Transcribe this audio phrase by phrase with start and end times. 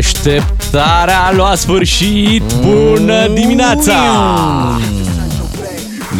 [0.00, 2.42] Așteptarea a luat sfârșit.
[2.60, 3.92] Bună dimineața!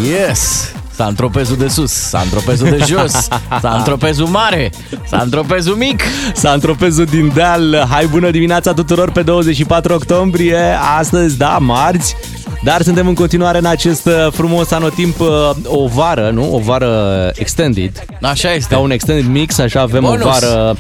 [0.09, 0.73] Yes!
[0.95, 3.13] Santropezul de sus, Santropezul de jos,
[3.61, 4.71] Santropezul mare,
[5.07, 6.03] Santropezul mic.
[6.35, 7.87] Santropezul din deal.
[7.91, 10.79] Hai bună dimineața tuturor pe 24 octombrie.
[10.99, 12.17] Astăzi, da, marți.
[12.63, 15.29] Dar suntem în continuare în acest uh, frumos anotimp, uh,
[15.65, 16.55] o vară, nu?
[16.55, 18.05] O vară extended.
[18.23, 18.75] Așa este.
[18.75, 20.25] Ca un extended mix, așa avem Bonus.
[20.25, 20.77] o vară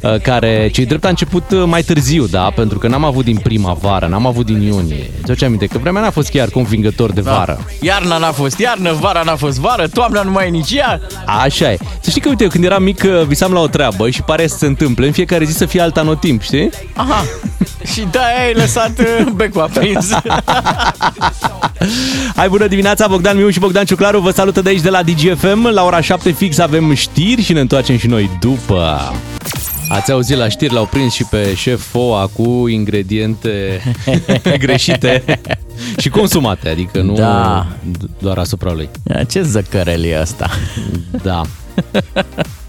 [0.00, 2.52] uh, care, cei drept, a început uh, mai târziu, da?
[2.54, 5.10] Pentru că n-am avut din primăvară, n-am avut din iunie.
[5.26, 7.60] Îți aminte că vremea n-a fost chiar convingător de vară.
[7.80, 11.00] Iarna n-a fost iarnă, vara n-a fost vară, toamna nu mai e nici ea.
[11.26, 11.78] Așa e.
[12.00, 14.46] Să știi că, uite, eu când eram mic, uh, visam la o treabă și pare
[14.46, 16.70] să se întâmple în fiecare zi să fie alt anotimp, știi?
[16.94, 17.24] Aha.
[17.92, 20.10] Și de-aia ai lăsat uh, becul aprins.
[22.36, 25.66] Hai, bună dimineața, Bogdan Miu și Bogdan Ciuclaru vă salută de aici de la DGFM.
[25.72, 29.12] La ora 7 fix avem știri și ne întoarcem și noi după.
[29.88, 33.80] Ați auzit la știri, l-au prins și pe șef FOA cu ingrediente
[34.58, 35.40] greșite
[35.98, 37.66] și consumate, adică nu Da.
[38.18, 38.88] doar asupra lui.
[39.14, 40.50] Ia, Ce zăcărel e asta?
[41.22, 41.40] Da.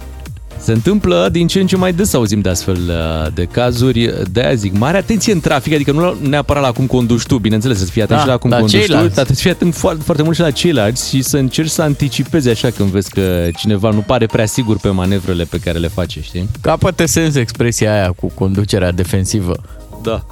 [0.63, 4.13] Se întâmplă din ce în ce mai des să auzim de astfel uh, de cazuri.
[4.31, 7.85] De-aia zic, mare atenție în trafic, adică nu neapărat la cum conduci tu, bineînțeles, să
[7.85, 9.15] fii atent Da, și la cum la conduci tu, ceilalți.
[9.15, 11.81] dar trebuie să fii atent foarte, foarte mult și la ceilalți și să încerci să
[11.81, 15.87] anticipezi așa când vezi că cineva nu pare prea sigur pe manevrele pe care le
[15.87, 16.49] face, știi?
[16.61, 19.55] Capătă sens expresia aia cu conducerea defensivă.
[20.03, 20.25] Da.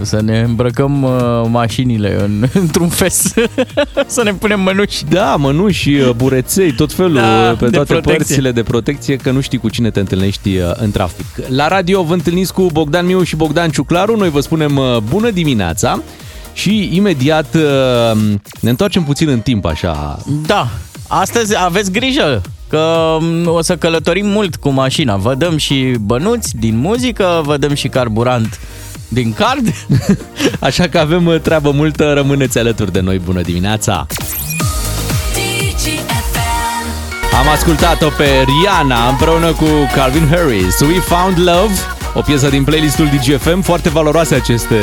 [0.00, 1.10] O să ne îmbrăcăm uh,
[1.50, 3.32] mașinile în, într-un fes,
[4.06, 5.04] să ne punem mănuși.
[5.04, 8.16] Da, mănuși, uh, bureței, tot felul, Da, uh, pe de toate protecție.
[8.16, 11.26] părțile de protecție, că nu știi cu cine te întâlnești uh, în trafic.
[11.48, 15.30] La radio vă întâlniți cu Bogdan Miu și Bogdan Ciuclaru, noi vă spunem uh, bună
[15.30, 16.02] dimineața
[16.52, 18.18] și imediat uh,
[18.60, 20.18] ne întoarcem puțin în timp, așa.
[20.46, 20.68] Da,
[21.08, 25.16] astăzi aveți grijă că m, o să călătorim mult cu mașina.
[25.16, 28.58] Vă dăm și bănuți din muzică, vă dăm și carburant
[29.08, 29.74] din card.
[30.68, 34.06] Așa că avem uh, treabă multă, rămâneți alături de noi, bună dimineața!
[37.38, 40.80] Am ascultat-o pe Rihanna împreună cu Calvin Harris.
[40.80, 41.74] We Found Love,
[42.14, 44.76] o piesă din playlistul DGFM, foarte valoroase aceste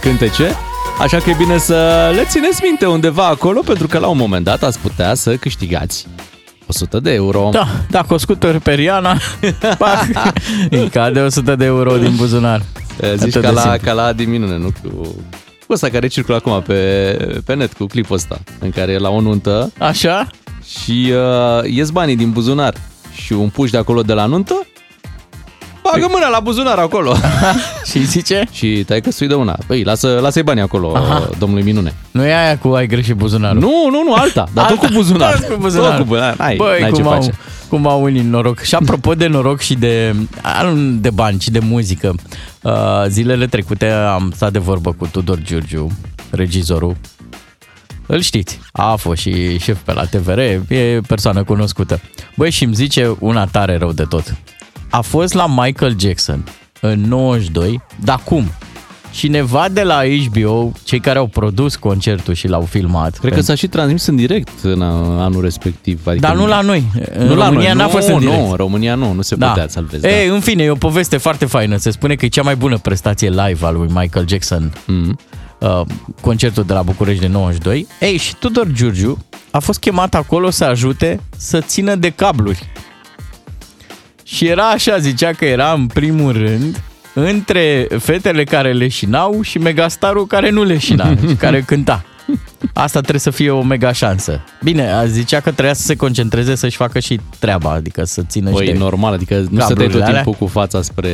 [0.00, 0.50] cântece.
[0.98, 4.44] Așa că e bine să le țineți minte undeva acolo, pentru că la un moment
[4.44, 6.06] dat ați putea să câștigați
[6.66, 7.48] 100 de euro.
[7.52, 9.16] Da, dacă o scută pe Rihanna,
[9.78, 10.06] pac,
[10.70, 12.62] îi cade 100 de euro din buzunar.
[13.16, 13.78] Zici Atât ca de la, simplu.
[13.84, 14.72] ca la diminune, nu?
[14.82, 15.00] Cu,
[15.66, 19.08] cu ăsta care circulă acum pe, pe net, cu clipul ăsta, în care e la
[19.10, 20.26] o nuntă Așa?
[20.82, 22.74] și uh, ies banii din buzunar
[23.14, 24.66] și un puș de acolo de la nuntă,
[25.82, 27.14] bagă mâna la buzunar acolo.
[27.90, 28.44] Și zice?
[28.52, 29.58] și tai că să-i dă una.
[29.66, 31.28] Păi, lasă, lasă-i banii acolo, Aha.
[31.38, 31.94] domnului Minune.
[32.10, 33.60] Nu e aia cu ai greșit buzunarul.
[33.60, 35.38] Nu, nu, nu, alta, dar tot cu buzunar.
[35.38, 35.88] Tot cu buzunar.
[35.90, 36.36] Tot cu buzunar.
[36.36, 37.34] N-ai, Băi, n-ai cum, ce au, face.
[37.72, 38.60] Cum au unii noroc.
[38.60, 42.14] Și apropo de noroc și de, a, nu de bani, ci de muzică,
[42.62, 45.90] uh, zilele trecute am stat de vorbă cu Tudor Giurgiu,
[46.30, 46.96] regizorul.
[48.06, 52.00] Îl știți, a fost și șef pe la TVR, e persoană cunoscută.
[52.36, 54.36] Băi, și îmi zice una tare rău de tot.
[54.90, 56.44] A fost la Michael Jackson
[56.80, 58.50] în 92, dar cum?
[59.12, 63.18] Cineva de la HBO, cei care au produs concertul și l-au filmat.
[63.18, 66.06] Cred că s-a și transmis în direct în anul respectiv.
[66.06, 66.84] Adică Dar nu la noi.
[67.14, 67.76] În nu la România noi.
[67.78, 68.36] n-a nu, fost în direct.
[68.38, 69.48] Nu, în România nu, nu se Da.
[69.48, 70.06] putea să-l vezi.
[70.06, 70.34] Ei, da.
[70.34, 71.76] în fine, e o poveste foarte faină.
[71.76, 75.18] Se spune că e cea mai bună prestație live a lui Michael Jackson, Mm.
[75.58, 75.80] uh,
[76.20, 77.86] concertul de la București de 92.
[78.00, 82.70] Ei, și Tudor Giurgiu a fost chemat acolo să ajute să țină de cabluri.
[84.24, 86.82] Și era așa, zicea că era în primul rând
[87.14, 92.04] între fetele care leșinau și megastarul care nu leșina și care cânta.
[92.72, 94.40] Asta trebuie să fie o mega șansă.
[94.62, 98.50] Bine, a zicea că trebuia să se concentreze să-și facă și treaba, adică să țină
[98.50, 98.78] Păi, și e de...
[98.78, 100.22] normal, adică nu stăteai cablurile tot alea?
[100.22, 101.10] timpul cu fața spre,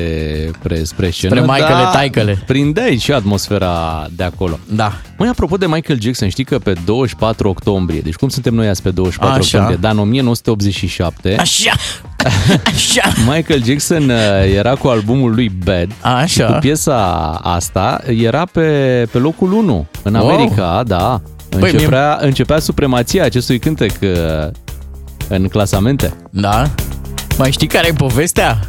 [0.61, 2.43] spre, spre scenă, Spre maicele, dar taicăle.
[2.47, 4.59] Prindeai și atmosfera de acolo.
[4.73, 4.93] Da.
[5.19, 8.83] Măi, apropo de Michael Jackson, știi că pe 24 octombrie, deci cum suntem noi azi
[8.83, 9.47] pe 24 Așa.
[9.59, 11.73] octombrie, dar în 1987, Așa!
[12.75, 13.13] Așa!
[13.35, 14.17] Michael Jackson uh,
[14.57, 16.27] era cu albumul lui Bad Așa.
[16.27, 20.29] și cu piesa asta era pe, pe locul 1 în Wow.
[20.29, 21.21] America, da.
[21.59, 24.49] Băi, Începea, începea supremația acestui cântec uh,
[25.29, 26.13] în clasamente.
[26.31, 26.71] Da?
[27.39, 28.61] Mai știi care e povestea?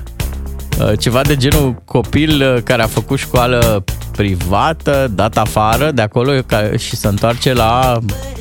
[0.79, 6.31] Uh, Ceva de genul copil uh, care a făcut școală privată, dat afară de acolo
[6.45, 7.99] ca- și se întoarce la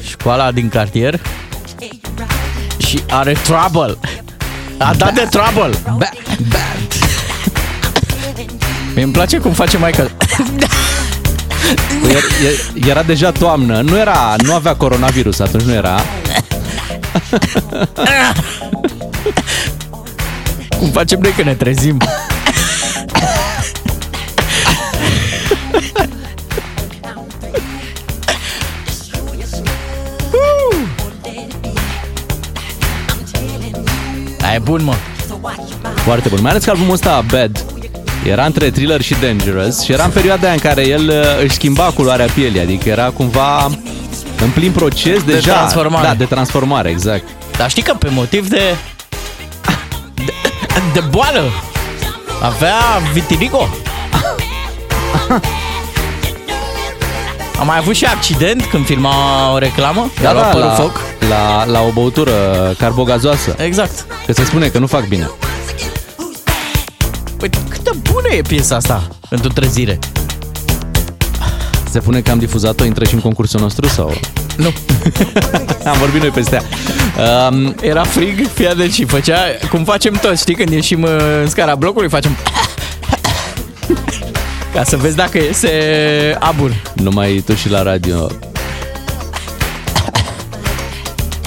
[0.08, 1.20] școala din cartier
[2.78, 3.96] și are trouble.
[4.78, 5.78] A dat de trouble.
[5.86, 6.12] Bad,
[6.48, 6.88] bad.
[8.94, 10.10] mi îmi place cum face Michael.
[12.00, 16.00] Păi Era, e- era deja toamnă, nu era, nu avea coronavirus, atunci nu era.
[20.78, 21.96] Cum facem noi când ne trezim.
[34.42, 34.94] Aia e bun, mă.
[35.96, 36.38] Foarte bun.
[36.42, 37.64] Mai ales că albumul ăsta, Bad,
[38.28, 41.54] era între thriller și dangerous și era în perioada aia în care el uh, își
[41.54, 43.64] schimba culoarea pielii, adică era cumva
[44.40, 45.52] în plin proces De deja.
[45.52, 46.06] transformare.
[46.06, 47.24] Da, de transformare, exact.
[47.56, 48.60] Dar știi că pe motiv de...
[50.24, 50.32] De,
[50.92, 51.42] de boală
[52.42, 52.74] avea
[53.12, 53.68] vitiligo.
[57.58, 60.74] A mai avut și accident când filma o reclamă, Da, i-a luat da, părul la,
[60.74, 61.00] foc.
[61.28, 62.32] la, la o băutură
[62.78, 63.54] carbogazoasă.
[63.58, 64.06] Exact.
[64.26, 65.30] Că se spune că nu fac bine.
[67.38, 69.98] Păi cât de bună e piesa asta pentru trezire?
[71.90, 74.12] Se pune că am difuzat-o, intră și în concursul nostru sau...
[74.56, 74.66] Nu.
[75.90, 76.62] Am vorbit noi peste ea.
[77.48, 79.38] Um, Era frig, fia de și făcea
[79.70, 81.10] cum facem toți, știi, când ieșim uh,
[81.42, 82.36] în scara blocului, facem...
[84.74, 85.70] Ca să vezi dacă iese
[86.38, 86.72] abur.
[86.94, 88.30] numai tu și la radio.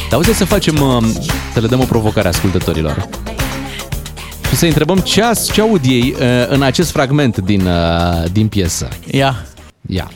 [0.09, 1.03] Dar uite să facem, uh,
[1.53, 3.07] să le dăm o provocare ascultătorilor.
[4.51, 8.47] Și să întrebăm ce, as- ce aud ei uh, în acest fragment din, uh, din
[8.47, 8.87] piesă.
[9.11, 9.45] Ia.
[9.87, 10.11] Ia.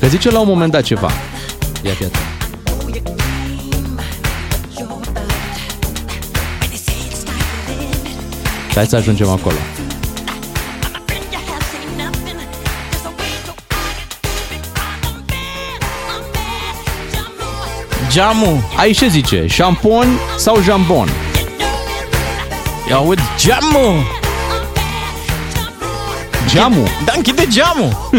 [0.00, 1.10] Că zice la un moment dat ceva.
[1.82, 2.24] Ia fi atent.
[8.74, 9.56] Hai să ajungem acolo.
[18.14, 18.58] Geamul.
[18.76, 19.46] Aici ce zice?
[19.46, 20.06] Șampon
[20.36, 21.08] sau jambon?
[22.88, 24.02] Ia aud geamul.
[26.48, 26.86] Geamul.
[27.04, 28.10] Da, închide geamul.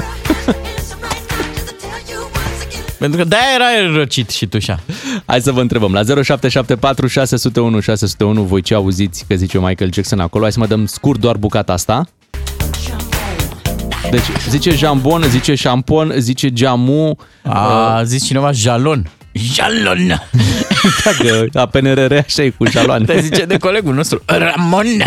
[3.00, 3.66] Pentru că de-aia era
[3.98, 4.80] răcit și tu așa.
[5.26, 5.94] Hai să vă întrebăm.
[5.94, 10.44] La 0774 601 601 voi ce auziți că zice Michael Jackson acolo?
[10.44, 12.08] Hai să mă dăm scurt doar bucata asta.
[14.12, 17.18] Deci zice jambon, zice șampon, zice geamu.
[17.44, 19.10] A zis cineva jalon.
[19.36, 20.22] やろな
[21.02, 21.48] Jalon.
[21.52, 23.06] Dacă la PNRR așa e cu jaloane.
[23.06, 24.22] Te zice de colegul nostru.
[24.26, 24.86] Ramon.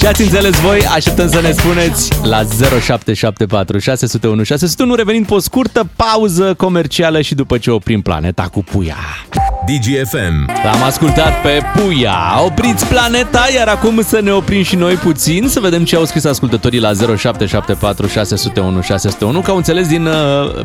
[0.00, 0.86] Ce ați înțeles voi?
[0.86, 2.42] Așteptăm să ne spuneți la
[2.80, 8.62] 0774 601 601 revenind pe o scurtă pauză comercială și după ce oprim planeta cu
[8.62, 8.96] puia.
[9.66, 10.50] DGFM.
[10.72, 15.60] Am ascultat pe Puia, opriți planeta, iar acum să ne oprim și noi puțin, să
[15.60, 20.12] vedem ce au scris ascultătorii la 0774 601 601, că au înțeles din uh,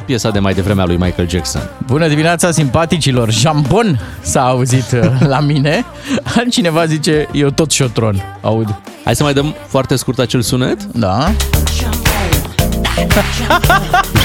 [0.06, 1.62] piesa de mai devreme a lui Michael Jackson.
[1.86, 2.52] Bună dimineața,
[3.00, 3.32] simpaticilor.
[3.32, 5.86] Jambon s-a auzit uh, la mine.
[6.38, 8.22] Altcineva zice, eu tot șotron.
[8.42, 8.82] Aud.
[9.04, 10.84] Hai să mai dăm foarte scurt acel sunet.
[10.84, 11.32] Da.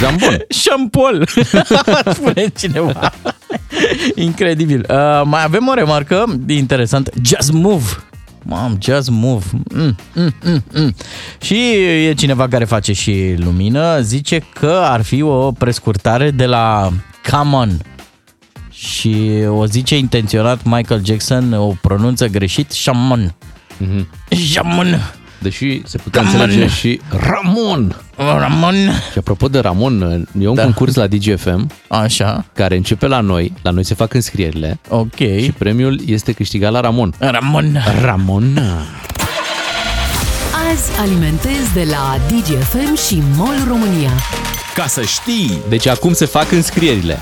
[0.00, 0.44] Jambon.
[0.48, 1.28] Șampol.
[2.14, 3.12] Spune cineva.
[4.14, 4.86] Incredibil.
[4.88, 7.10] Uh, mai avem o remarcă interesant.
[7.22, 7.84] Just move.
[8.42, 9.44] Mam, just move.
[9.74, 10.94] Mm, mm, mm, mm.
[11.40, 11.72] Și
[12.06, 16.90] e cineva care face și lumină, zice că ar fi o prescurtare de la
[17.30, 17.70] come on.
[18.74, 23.34] Și o zice intenționat Michael Jackson, o pronunță greșit, Shamon.
[23.76, 24.08] Mhm.
[24.28, 25.12] Jamon.
[25.38, 26.40] Deși se putea Ramon.
[26.40, 27.96] înțelege și Ramon.
[28.16, 28.74] Ramon.
[29.12, 30.62] Și apropo de Ramon, e un Da.
[30.62, 35.16] concurs la DGFM Așa, care începe la noi, la noi se fac înscrierile ok.
[35.16, 37.14] și premiul este câștigat la Ramon.
[37.18, 37.78] Ramon.
[38.02, 38.58] Ramon.
[40.72, 44.10] Azi alimentez de la DGFM și MOL România.
[44.74, 47.18] Ca să știi, Deci acum se fac înscrierile.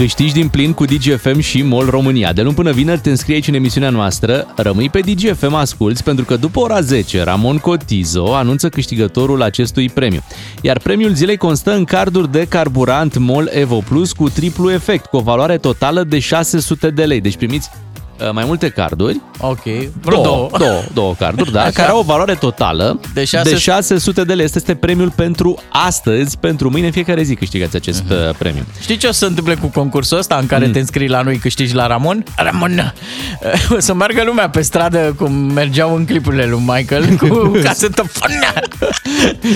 [0.00, 2.32] Câștigi din plin cu DGFM și MOL România.
[2.32, 6.24] De luni până vineri te înscrii aici în emisiunea noastră, rămâi pe DGFM, asculți, pentru
[6.24, 10.20] că după ora 10, Ramon Cotizo anunță câștigătorul acestui premiu.
[10.62, 15.16] Iar premiul zilei constă în carduri de carburant MOL Evo Plus cu triplu efect, cu
[15.16, 17.20] o valoare totală de 600 de lei.
[17.20, 17.89] Deci primiți uh,
[18.32, 19.62] mai multe carduri, Ok.
[20.02, 20.48] Vreo două.
[20.58, 21.70] două, două carduri, da, Așa.
[21.70, 24.44] care au o valoare totală De șase- de 600 de lei.
[24.44, 28.12] Este este premiul pentru astăzi, pentru mâine, în fiecare zi câștigați acest Mhm.
[28.12, 28.64] uh premiu.
[28.80, 30.72] Știi ce o să se întâmple cu concursul ăsta în care mm.
[30.72, 32.24] te înscrii la noi, câștigi la Ramon?
[32.36, 32.94] Ramon!
[33.76, 37.28] O să meargă lumea pe stradă cum mergeau în clipurile lui Michael cu
[37.64, 38.30] casetofon.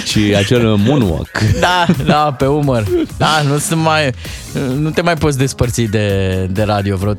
[0.04, 1.30] și acel moonwalk.
[1.61, 2.85] Da, da, pe umăr.
[3.16, 4.11] Da, nu, sunt mai,
[4.78, 7.18] nu te mai poți despărți de, de radio vreo 3-4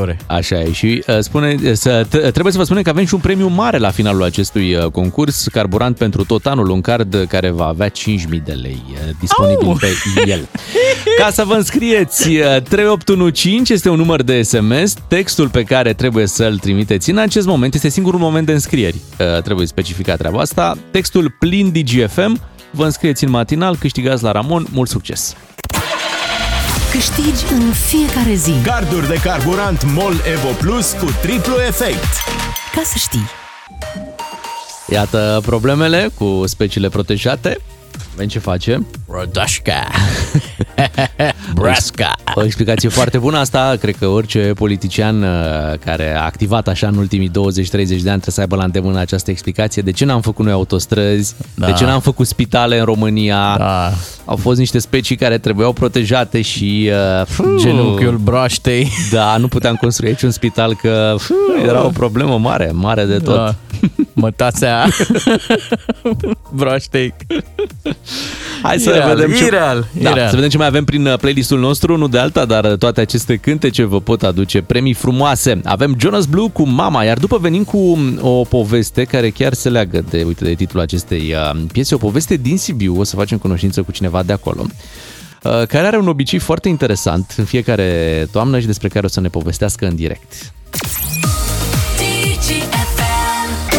[0.00, 0.18] ore.
[0.26, 0.72] Așa e.
[0.72, 3.78] Și uh, spune, să, t- trebuie să vă spunem că avem și un premiu mare
[3.78, 7.94] la finalul acestui uh, concurs, carburant pentru tot anul, un card care va avea 5.000
[8.44, 9.76] de lei uh, disponibil Au!
[9.80, 9.86] pe
[10.26, 10.48] el.
[11.18, 16.26] Ca să vă înscrieți, uh, 3815 este un număr de SMS, textul pe care trebuie
[16.26, 18.96] să-l trimiteți în acest moment este singurul moment de înscrieri.
[19.18, 20.76] Uh, Trebuie specificat treaba asta.
[20.90, 25.36] Textul plin DGFM, vă înscrieți în matinal, câștigați la Ramon, mult succes!
[26.90, 28.52] Câștigi în fiecare zi.
[28.62, 32.04] Garduri de carburant MOL Evo Plus cu triplu efect.
[32.74, 33.30] Ca să știi.
[34.88, 37.56] Iată problemele cu speciile protejate.
[38.12, 38.86] Vedem ce face.
[39.08, 39.86] Rodașca.
[41.54, 42.14] Brasca.
[42.34, 45.28] O explicație foarte bună asta, cred că orice politician uh,
[45.84, 49.30] care a activat așa în ultimii 20-30 de ani trebuie să aibă la îndemână această
[49.30, 49.82] explicație.
[49.82, 51.34] De ce n-am făcut noi autostrăzi?
[51.54, 51.66] Da.
[51.66, 53.54] De ce n-am făcut spitale în România?
[53.58, 53.92] Da.
[54.24, 56.90] Au fost niște specii care trebuiau protejate și...
[57.20, 58.90] Uh, Genunchiul broaștei.
[59.10, 61.36] Da, nu puteam construi aici un spital că fuh,
[61.66, 63.36] era o problemă mare, mare de tot.
[63.36, 63.54] Da.
[64.12, 64.88] Mătațea
[66.58, 67.14] broaștei.
[68.62, 69.44] Hai să Ireal, vedem ce...
[69.44, 70.28] ireal, da, ireal.
[70.28, 73.00] să vedem ce mai avem prin uh, playlistul nostru, nu de alta, dar uh, toate
[73.00, 75.60] aceste cântece vă pot aduce premii frumoase.
[75.64, 79.68] Avem Jonas Blue cu Mama, iar după venim cu um, o poveste care chiar se
[79.68, 83.38] leagă de, uite, de titlul acestei uh, piese, o poveste din Sibiu, o să facem
[83.38, 84.64] cunoștință cu cineva de acolo
[85.42, 89.20] uh, care are un obicei foarte interesant în fiecare toamnă și despre care o să
[89.20, 90.52] ne povestească în direct.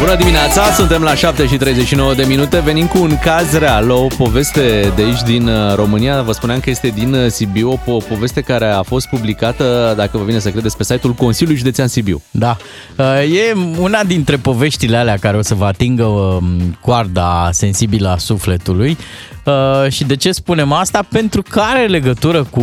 [0.02, 4.08] Bună dimineața, suntem la 7 și 39 de minute, venim cu un caz real, o
[4.18, 8.08] poveste de aici din uh, România, vă spuneam că este din uh, Sibiu, o po-
[8.08, 12.22] poveste care a fost publicată, dacă vă vine să credeți, pe site-ul Consiliului Județean Sibiu.
[12.32, 12.58] Da.
[12.98, 18.18] Uh, E una dintre poveștile alea care o să vă atingă um, coarda sensibilă a
[18.18, 18.98] sufletului.
[19.46, 21.06] Uh, Și de ce spunem asta?
[21.12, 22.62] Pentru că are legătură cu,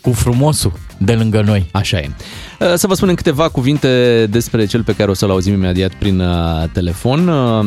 [0.00, 1.66] cu frumosul de lângă noi.
[1.72, 2.10] Așa e.
[2.60, 6.20] Uh, Să vă spunem câteva cuvinte despre cel pe care o să-l auzim imediat prin
[6.20, 7.28] uh, telefon.
[7.28, 7.66] Uh,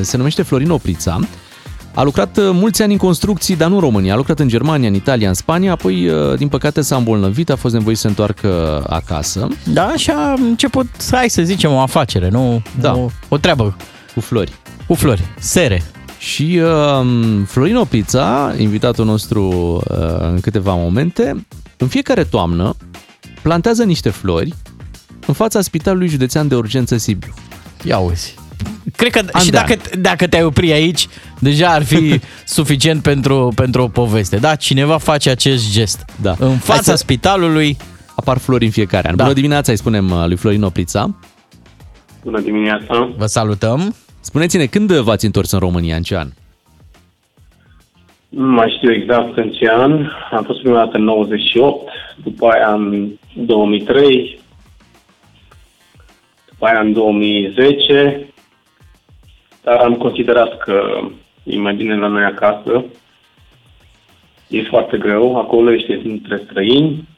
[0.00, 1.18] Se numește Florin Oprița.
[1.94, 4.12] A lucrat uh, mulți ani în construcții, dar nu în România.
[4.12, 7.56] A lucrat în Germania, în Italia, în Spania, apoi, uh, din păcate, s-a îmbolnăvit, a
[7.56, 12.28] fost nevoit să se întoarcă acasă Da, și a început, hai să zicem, o afacere,
[12.28, 12.62] nu?
[12.80, 12.94] Da.
[12.96, 13.76] O, o treabă
[14.14, 14.52] cu flori.
[14.86, 15.82] cu flori, sere.
[16.18, 17.06] Și uh,
[17.46, 19.42] Florin Oprița, invitatul nostru
[19.90, 22.76] uh, în câteva momente, în fiecare toamnă
[23.48, 24.52] plantează niște flori
[25.26, 27.32] în fața Spitalului Județean de Urgență Sibiu.
[27.84, 28.34] Ia uzi.
[28.96, 31.06] Cred că An și de dacă, dacă te-ai opri aici,
[31.38, 32.20] deja ar fi
[32.58, 34.36] suficient pentru, pentru o poveste.
[34.36, 36.04] Da, cineva face acest gest.
[36.22, 36.34] Da.
[36.38, 37.76] În Hai fața să- spitalului,
[38.16, 39.16] Apar flori în fiecare an.
[39.16, 39.22] Da.
[39.22, 41.14] Bună dimineața, îi spunem uh, lui Florin Oprița.
[42.22, 43.12] Bună dimineața!
[43.16, 43.94] vă salutăm.
[44.20, 46.28] Spuneți-ne, când v-ați întors în România, în ce an?
[48.28, 50.06] Nu mai știu exact în ce an.
[50.32, 51.88] Am fost prima dată în 98,
[52.24, 54.40] după aia în 2003,
[56.50, 58.26] după aia în 2010,
[59.62, 61.00] dar am considerat că
[61.42, 62.84] e mai bine la noi acasă.
[64.48, 67.08] E foarte greu, acolo ești între străini,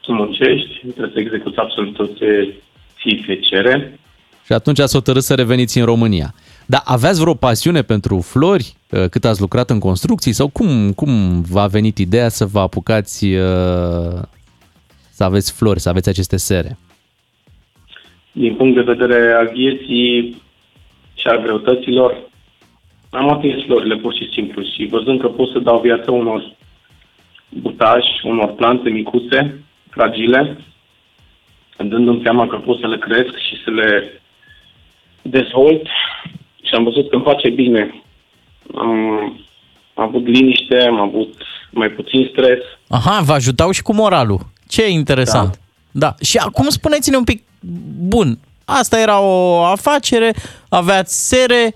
[0.00, 2.54] tu muncești, trebuie să execuți absolut tot ce
[2.96, 3.98] ți se cere.
[4.44, 6.34] Și atunci ați hotărât să reveniți în România.
[6.66, 11.42] Dar aveați vreo pasiune pentru flori uh, cât ați lucrat în construcții sau cum, cum
[11.50, 14.22] v-a venit ideea să vă apucați uh,
[15.18, 16.78] să aveți flori, să aveți aceste sere?
[18.38, 20.42] din punct de vedere al vieții
[21.14, 22.16] și al greutăților,
[23.10, 26.52] am atins florile pur și simplu și văzând că pot să dau viață unor
[27.48, 30.58] butași, unor plante micuțe, fragile,
[31.76, 34.20] dându-mi seama că pot să le cresc și să le
[35.22, 35.86] dezvolt
[36.62, 38.02] și am văzut că îmi face bine.
[38.74, 38.90] Am,
[39.94, 41.34] am avut liniște, am avut
[41.70, 42.58] mai puțin stres,
[42.88, 44.40] Aha, vă ajutau și cu moralul.
[44.68, 45.58] Ce interesant.
[45.90, 46.06] Da.
[46.06, 46.14] da.
[46.24, 47.42] Și acum spuneți-ne un pic,
[48.08, 50.32] bun, asta era o afacere,
[50.68, 51.74] aveați sere,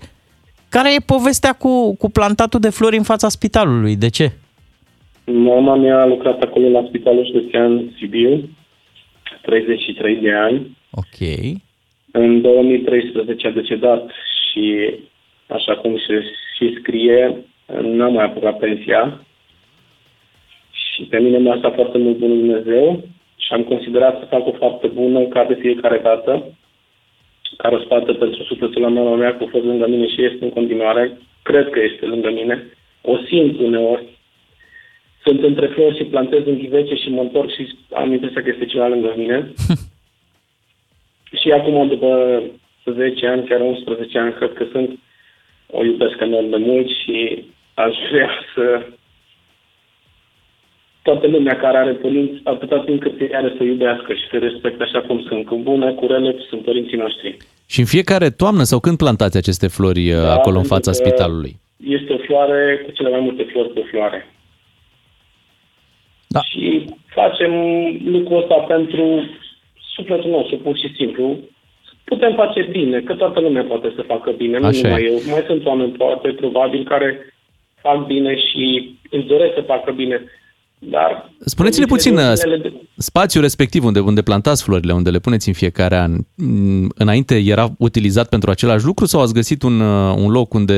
[0.69, 3.95] care e povestea cu, cu plantatul de flori în fața spitalului?
[3.95, 4.31] De ce?
[5.25, 8.49] Mama mea a lucrat acolo la Spitalul Județean Sibiu,
[9.41, 10.77] 33 de ani.
[10.91, 11.19] Ok.
[12.11, 14.09] În 2013 a decedat
[14.51, 14.93] și,
[15.47, 16.23] așa cum se
[16.57, 17.35] și scrie,
[17.81, 19.25] n-am mai apucat pensia.
[20.93, 23.03] Și pe mine m-a stat foarte mult bunul Dumnezeu
[23.35, 26.57] și am considerat să fac o faptă bună ca de fiecare dată,
[27.57, 30.49] ca răspată pentru sufletul la mama mea, că a fost lângă mine și este în
[30.49, 31.17] continuare.
[31.43, 32.63] Cred că este lângă mine.
[33.01, 34.03] O simt uneori.
[35.23, 38.65] Sunt între flori și plantez în ghivece și mă întorc și am impresia că este
[38.65, 39.51] ceva lângă mine.
[41.41, 42.41] Și acum, după
[42.85, 44.99] 10 ani, chiar 11 ani, cred că sunt,
[45.67, 48.85] o iubesc enorm de mult și aș vrea să
[51.03, 54.83] toată lumea care are părinți, atâta timp cât îi are să iubească și să respecte
[54.83, 57.37] așa cum sunt, cu bune, cu rele, sunt părinții noștri.
[57.65, 60.97] Și în fiecare toamnă sau când plantați aceste flori da, acolo în pentru fața că
[60.97, 61.53] spitalului?
[61.97, 64.27] Este o floare cu cele mai multe flori pe floare.
[66.27, 66.39] Da.
[66.49, 67.51] Și facem
[68.05, 69.03] lucrul ăsta pentru
[69.95, 71.37] sufletul nostru, pur și simplu.
[72.03, 74.83] Putem face bine, că toată lumea poate să facă bine, nu Așa e.
[74.83, 75.17] numai eu.
[75.31, 77.33] Mai sunt oameni poate, probabil, care
[77.81, 80.21] fac bine și își doresc să facă bine.
[80.89, 85.47] Dar Spuneți-ne puțin uh, condițiile de- spațiul respectiv unde, unde plantați florile, unde le puneți
[85.47, 90.15] în fiecare an, m, înainte era utilizat pentru același lucru sau ați găsit un, uh,
[90.17, 90.73] un loc unde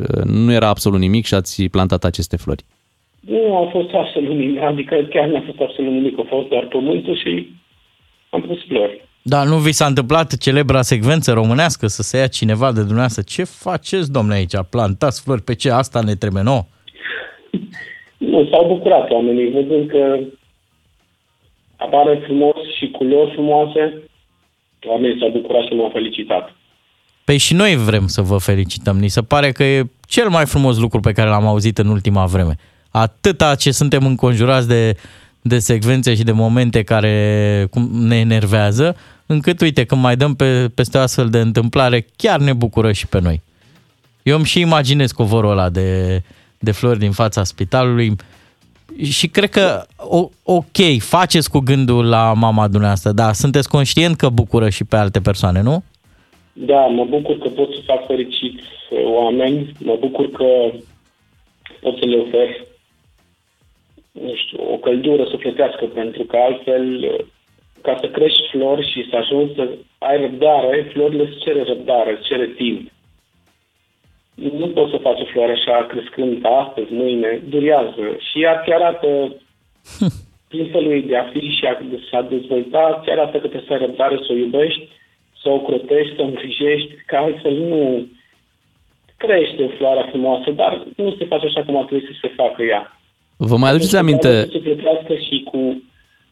[0.00, 2.64] uh, nu era absolut nimic și ați plantat aceste flori?
[3.20, 7.16] Nu a fost absolut nimic, adică chiar n-a fost absolut nimic, a fost doar pământul
[7.16, 7.52] și
[8.30, 9.06] am pus flori.
[9.22, 13.22] Dar nu vi s-a întâmplat celebra secvență românească să se ia cineva de dumneavoastră?
[13.26, 14.52] Ce faceți, domnule, aici?
[14.70, 15.70] Plantați flori pe ce?
[15.70, 16.64] Asta ne trebuie nouă?
[18.18, 20.18] Nu, s-au bucurat oamenii, văzând că
[21.76, 24.02] apare frumos și culori frumoase,
[24.86, 26.54] oamenii s-au bucurat și m-au felicitat.
[27.24, 28.98] Păi și noi vrem să vă felicităm.
[28.98, 32.26] Ni se pare că e cel mai frumos lucru pe care l-am auzit în ultima
[32.26, 32.54] vreme.
[32.90, 34.96] Atâta ce suntem înconjurați de,
[35.40, 38.96] de secvențe și de momente care cum ne enervează,
[39.26, 43.06] încât, uite, când mai dăm pe, peste o astfel de întâmplare, chiar ne bucură și
[43.06, 43.40] pe noi.
[44.22, 46.22] Eu îmi și imaginez covorul ăla de,
[46.58, 48.16] de flori din fața spitalului
[49.02, 54.28] și cred că, o, ok, faceți cu gândul la mama dumneavoastră, dar sunteți conștient că
[54.28, 55.82] bucură și pe alte persoane, nu?
[56.52, 60.44] Da, mă bucur că pot să fac fericiți uh, oameni, mă bucur că
[61.80, 62.66] pot să le ofer
[64.12, 67.24] nu știu, o căldură sufletească, pentru că altfel, uh,
[67.82, 72.28] ca să crești flori și să ajungi să ai răbdare, florile îți cere răbdare, îți
[72.28, 72.90] cere timp.
[74.60, 78.04] Nu poți să faci o floare așa crescând astăzi, mâine, durează.
[78.26, 79.08] Și ea ți arată
[80.48, 83.64] prin felul ei de a fi și a, de a dezvolta, ți arată că trebuie
[83.66, 84.88] să ai răbdare, să o iubești,
[85.42, 88.06] să o crotești, să o îngrijești, că altfel nu
[89.16, 92.62] crește o floare frumoasă, dar nu se face așa cum ar trebui să se facă
[92.62, 92.98] ea.
[93.36, 95.82] Vă mai aduceți aminte, Să se plătească și cu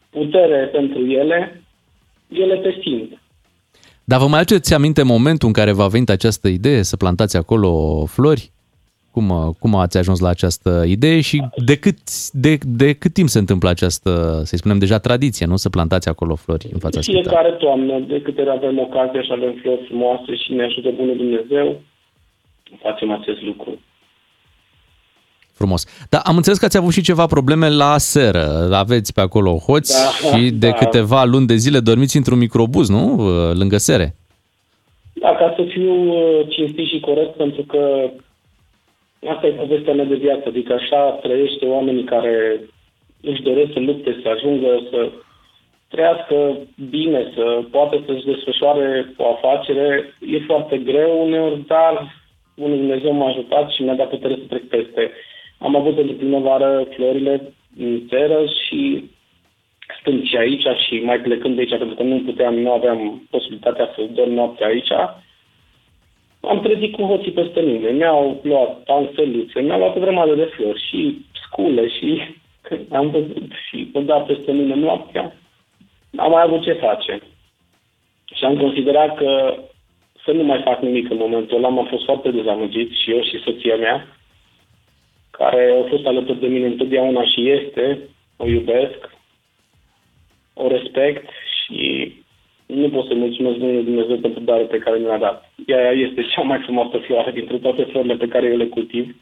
[0.09, 1.61] putere pentru ele,
[2.33, 3.19] ele te simt.
[4.11, 7.71] Dar vă mai aduceți aminte momentul în care v-a venit această idee să plantați acolo
[8.05, 8.51] flori?
[9.11, 11.37] Cum, uh, cum ați ajuns la această idee și
[11.69, 11.97] de cât,
[12.31, 15.55] de, de cât timp se întâmplă această, să spunem deja tradiție, nu?
[15.55, 17.29] Să plantați acolo flori în fața spitalului?
[17.29, 21.17] Fiecare toamnă, de câte ori avem ocazia și avem flori frumoase și ne ajută Bunul
[21.17, 21.81] Dumnezeu,
[22.81, 23.79] facem acest lucru.
[25.57, 26.07] Frumos.
[26.09, 28.45] Dar am înțeles că ați avut și ceva probleme la seră.
[28.71, 30.73] Aveți pe acolo hoți Da, și de da.
[30.73, 33.03] câteva luni de zile dormiți într-un microbuz, nu?
[33.61, 34.15] Lângă sere.
[35.13, 37.81] Da, ca să fiu uh, cinstit și corect, pentru că
[39.33, 42.35] asta e povestea mea de viață, adică așa trăiește oamenii care
[43.21, 45.09] își doresc să lupte, să ajungă să
[45.87, 46.35] trăiască
[46.89, 50.13] bine, să poată să-și desfășoare o afacere.
[50.33, 52.15] E foarte greu uneori, dar
[52.57, 55.11] Bunul Dumnezeu m-a ajutat și mi-a dat putere să trec peste.
[55.59, 59.09] Am avut pentru primăvară florile în țară și
[59.99, 63.93] stând și aici și mai plecând de aici, pentru că nu puteam, nu aveam posibilitatea
[63.95, 64.91] să dorm noaptea aici,
[66.41, 67.89] am trezit cu hoții peste mine.
[67.89, 72.21] Mi-au luat panseluțe, mi-au luat o grămadă de flori și scule și
[72.99, 75.35] am văzut și o dat peste mine noaptea.
[76.15, 77.21] Am mai avut ce face.
[78.35, 79.55] Și am considerat că
[80.25, 81.67] să nu mai fac nimic în momentul ăla.
[81.67, 84.16] Am fost foarte dezamăgit și eu și soția mea,
[85.37, 87.99] care a fost alături de mine întotdeauna și este,
[88.37, 88.99] o iubesc,
[90.53, 92.13] o respect și
[92.65, 95.51] nu pot să mulțumesc Bunului Dumnezeu pentru darul pe care mi l-a dat.
[95.65, 99.15] Ea este cea mai frumoasă floare dintre toate florile pe care eu le cultiv.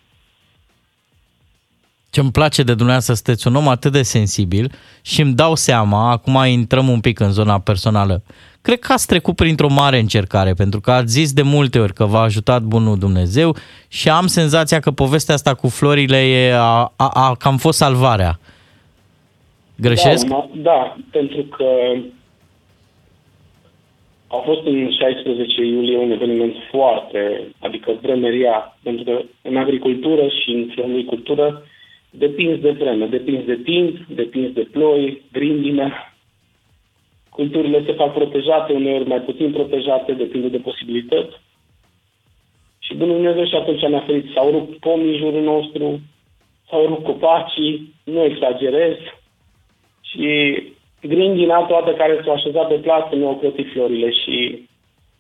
[2.10, 4.72] Ce îmi place de dumneavoastră, sunteți un om atât de sensibil
[5.04, 8.24] și îmi dau seama, acum intrăm un pic în zona personală,
[8.66, 12.06] cred că ați trecut printr-o mare încercare, pentru că ați zis de multe ori că
[12.06, 13.56] v-a ajutat bunul Dumnezeu
[13.88, 18.40] și am senzația că povestea asta cu florile e a, a, a cam fost salvarea.
[19.76, 20.28] Greșesc?
[20.28, 21.68] Da, ma- da, pentru că
[24.28, 30.50] a fost în 16 iulie un eveniment foarte, adică vremeria, pentru că în agricultură și
[30.52, 31.64] în floricultură
[32.10, 35.92] depinzi de vreme, depinzi de timp, depinzi de ploi, grindină.
[37.36, 41.36] Culturile se fac protejate, uneori mai puțin protejate, depinde de posibilități.
[42.80, 44.32] Și Bunul Dumnezeu și atunci ne-a ferit.
[44.34, 46.00] S-au rupt pomii în jurul nostru,
[46.70, 48.96] s-au rupt copacii, nu exagerez.
[50.02, 50.28] Și
[51.02, 54.68] grindina toată care s-a așezat pe plasă mi-au ocrotit florile și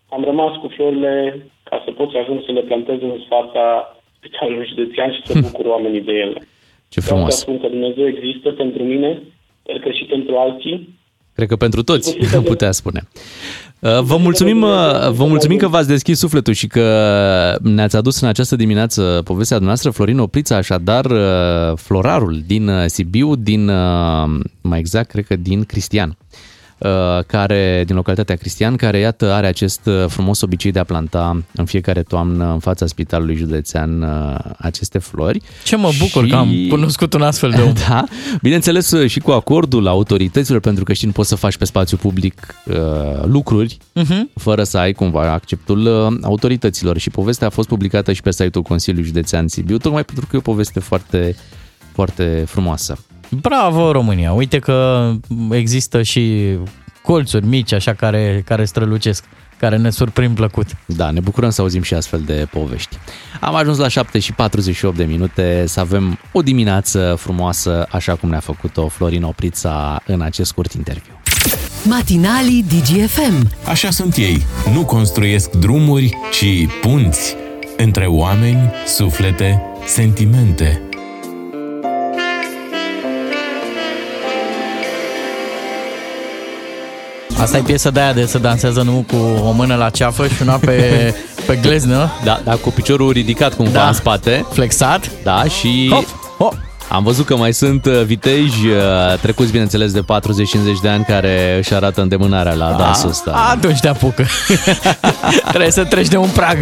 [0.09, 4.67] am rămas cu florile ca să pot să ajung să le plantez în fața spitalului
[4.67, 6.39] județean și să bucur oamenii de ele.
[6.89, 7.39] Ce Vreau să frumos.
[7.39, 9.21] spun că Dumnezeu există pentru mine,
[9.61, 10.89] sper că și pentru alții.
[11.35, 13.07] Cred că pentru toți, am putea spune.
[13.79, 18.27] Uh, Vă mulțumim, uh, vă mulțumim că v-ați deschis sufletul și că ne-ați adus în
[18.27, 24.79] această dimineață povestea dumneavoastră, Florin Oprița, așadar uh, florarul din uh, Sibiu, din, uh, mai
[24.79, 26.17] exact, cred că din Cristian.
[26.77, 26.89] Uh,
[27.27, 31.65] care, din localitatea Cristian, care, iată, are acest uh, frumos obicei de a planta în
[31.65, 35.41] fiecare toamnă în fața spitalului județean uh, aceste flori.
[35.63, 37.73] Ce mă bucur Și- că am cunoscut un astfel de om.
[37.87, 38.03] Da,
[38.41, 42.55] bineînțeles și cu acordul autorităților, pentru că știi, nu poți să faci pe spațiu public
[42.65, 42.75] uh,
[43.25, 44.29] lucruri Mhm.
[44.35, 46.97] fără să ai cumva acceptul uh, autorităților.
[46.97, 50.39] Și povestea a fost publicată și pe site-ul Consiliului Județean Sibiu, tocmai pentru că e
[50.39, 51.35] o poveste foarte,
[51.93, 52.97] foarte frumoasă.
[53.41, 54.33] Bravo România!
[54.33, 55.11] Uite că
[55.49, 56.53] există și
[57.01, 59.23] colțuri mici așa care, care strălucesc,
[59.59, 60.67] care ne surprind plăcut.
[60.85, 62.97] Da, ne bucurăm să auzim și astfel de povești.
[63.41, 68.29] Am ajuns la 7 și 48 de minute să avem o dimineață frumoasă, așa cum
[68.29, 71.13] ne-a făcut-o Florin Oprița în acest scurt interviu.
[71.83, 73.49] Matinalii DGFM.
[73.67, 74.45] Așa sunt ei.
[74.73, 77.35] Nu construiesc drumuri, ci punți
[77.77, 80.84] între oameni, suflete, sentimente.
[87.39, 89.15] Asta e piesa de aia de să dansează nu cu
[89.47, 91.13] o mână la ceafă și una pe,
[91.45, 93.87] pe gleznă, Da, da, cu piciorul ridicat cumva Da.
[93.87, 94.45] în spate.
[94.51, 95.09] flexat.
[95.23, 96.05] Da, și Hop,
[96.37, 96.53] hop.
[96.89, 100.03] am văzut că mai sunt uh, viteji uh, trecuți, bineînțeles, de 40-50
[100.81, 103.47] de ani care își arată îndemânarea la dansul ăsta.
[103.51, 104.25] Atunci te apucă.
[105.49, 106.57] Trebuie să treci de un prag.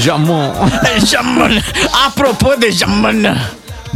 [0.00, 0.50] Jamon!
[1.12, 1.58] Jamon!
[2.08, 3.36] Apropo de jamon!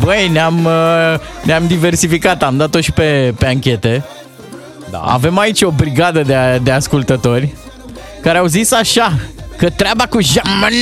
[0.05, 4.05] Băi, ne-am, uh, ne-am diversificat, am dat-o și pe, pe anchete.
[4.91, 4.99] Da.
[4.99, 7.55] Avem aici o brigadă de, de ascultători
[8.23, 9.19] care au zis așa,
[9.57, 10.73] că treaba cu jamon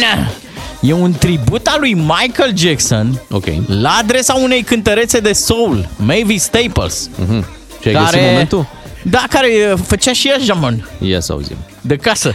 [0.80, 3.44] e un tribut al lui Michael Jackson Ok.
[3.66, 7.10] la adresa unei cântărețe de soul, Mavis Staples.
[7.16, 7.44] Mhm.
[7.80, 8.66] Și ai găsit momentul?
[9.02, 11.56] Da, care uh, făcea și ea jamon Ia să auzim.
[11.80, 12.34] de casă.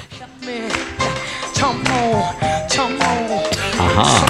[3.80, 4.26] Aha.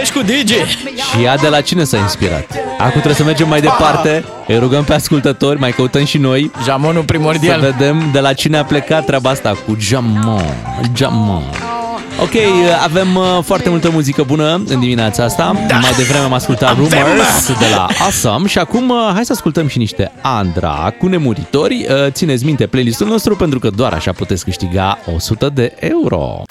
[0.00, 0.50] Ești cu DJ!
[1.10, 2.46] Și ea de la cine s-a inspirat?
[2.78, 7.00] Acum trebuie să mergem mai departe, îi rugăm pe ascultători, mai căutăm și noi Jamonul
[7.00, 7.60] să primordial.
[7.60, 10.44] vedem de la cine a plecat treaba asta cu jamon,
[10.96, 11.42] jamon.
[12.22, 12.30] Ok,
[12.82, 15.52] avem uh, foarte multă muzică bună în dimineața asta.
[15.68, 15.78] Da.
[15.78, 19.78] Mai devreme am ascultat Rumors de la Awesome și acum uh, hai să ascultăm și
[19.78, 21.86] niște Andra cu nemuritori.
[21.88, 26.42] Uh, Țineți minte playlistul nostru pentru că doar așa puteți câștiga 100 de euro.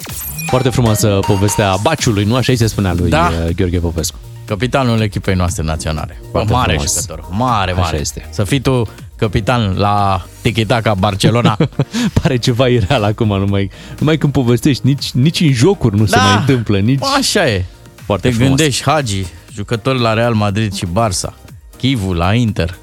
[0.50, 3.32] Foarte frumoasă povestea baciului, nu așa îi se spunea lui Da.
[3.46, 4.18] uh, Gheorghe Popescu.
[4.46, 6.22] Capitanul echipei noastre naționale.
[6.32, 6.94] Foarte mare frumos.
[7.02, 7.26] jucător.
[7.32, 8.00] Mare, Așa mare.
[8.00, 8.26] este.
[8.30, 8.88] Să fii tu
[9.20, 11.58] capitan la Tiki-Taka Barcelona.
[12.22, 16.22] Pare ceva ireal acum, numai, numai când povestești, nici, nici în jocuri nu se Da.
[16.24, 17.00] mai întâmplă, nici...
[17.18, 17.66] Așa e.
[18.06, 18.56] Foarte Te frumos.
[18.56, 21.34] gândești, Hagi, jucător la Real Madrid și Barça,
[21.78, 22.76] Chivu la Inter,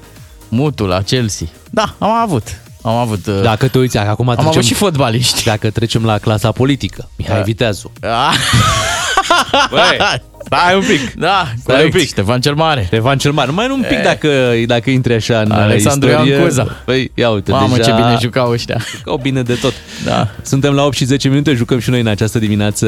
[0.49, 1.47] Mutu la Chelsea.
[1.69, 2.61] Da, am avut.
[2.81, 3.25] Am avut.
[3.27, 5.43] uh, Dacă te uiți, acum am trecem, avut și fotbaliști.
[5.43, 7.91] dacă trecem la clasa politică, Mihai Viteazu.
[8.01, 8.33] Ah,
[9.71, 11.13] Băi, stai un pic.
[11.19, 11.93] da, Stai corect.
[11.93, 12.09] un pic.
[12.09, 12.83] Ștefan cel Mare.
[12.85, 14.29] Ștefan cel Mare, numai un pic dacă,
[14.65, 16.33] dacă intri așa în Alexandru istorie.
[16.33, 16.63] Ioan Cuza.
[16.85, 18.77] Păi, ia uite, Mamă, deja ce bine jucau ăștia.
[18.97, 19.73] jucau bine de tot.
[20.05, 20.27] Da.
[20.41, 22.87] Suntem la 8 și 10 minute, jucăm și noi în această dimineață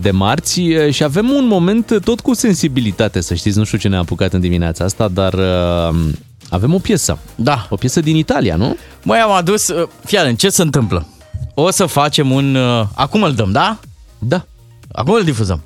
[0.00, 3.98] de marți și avem un moment tot cu sensibilitate, să știți, nu știu ce ne-a
[3.98, 5.94] apucat în dimineața asta, dar uh,
[6.50, 7.18] avem o piesă.
[7.34, 7.66] Da.
[7.70, 8.76] O piesă din Italia, nu?
[9.02, 9.68] Măi, am adus...
[9.68, 11.06] uh, Fii atent, ce se întâmplă?
[11.54, 12.54] O să facem un...
[12.54, 13.78] uh, Acum îl dăm, da?
[14.18, 14.44] Da.
[14.92, 15.62] Acum îl difuzăm.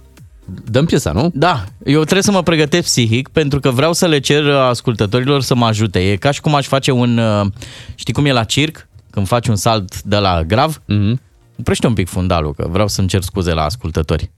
[0.70, 1.30] Dăm piesa, nu?
[1.34, 5.42] Da, eu trebuie să mă pregătesc psihic pentru că vreau să le cer uh, ascultătorilor
[5.42, 6.11] să mă ajute.
[6.11, 7.18] E ca și cum aș face un...
[7.18, 7.46] uh,
[7.94, 8.88] Știi cum e la circ?
[9.11, 10.82] Când faci un salt de la grav?
[10.87, 11.20] Mhm.
[11.58, 14.30] Oprește un pic fundalul, că vreau să-mi cer scuze la ascultători.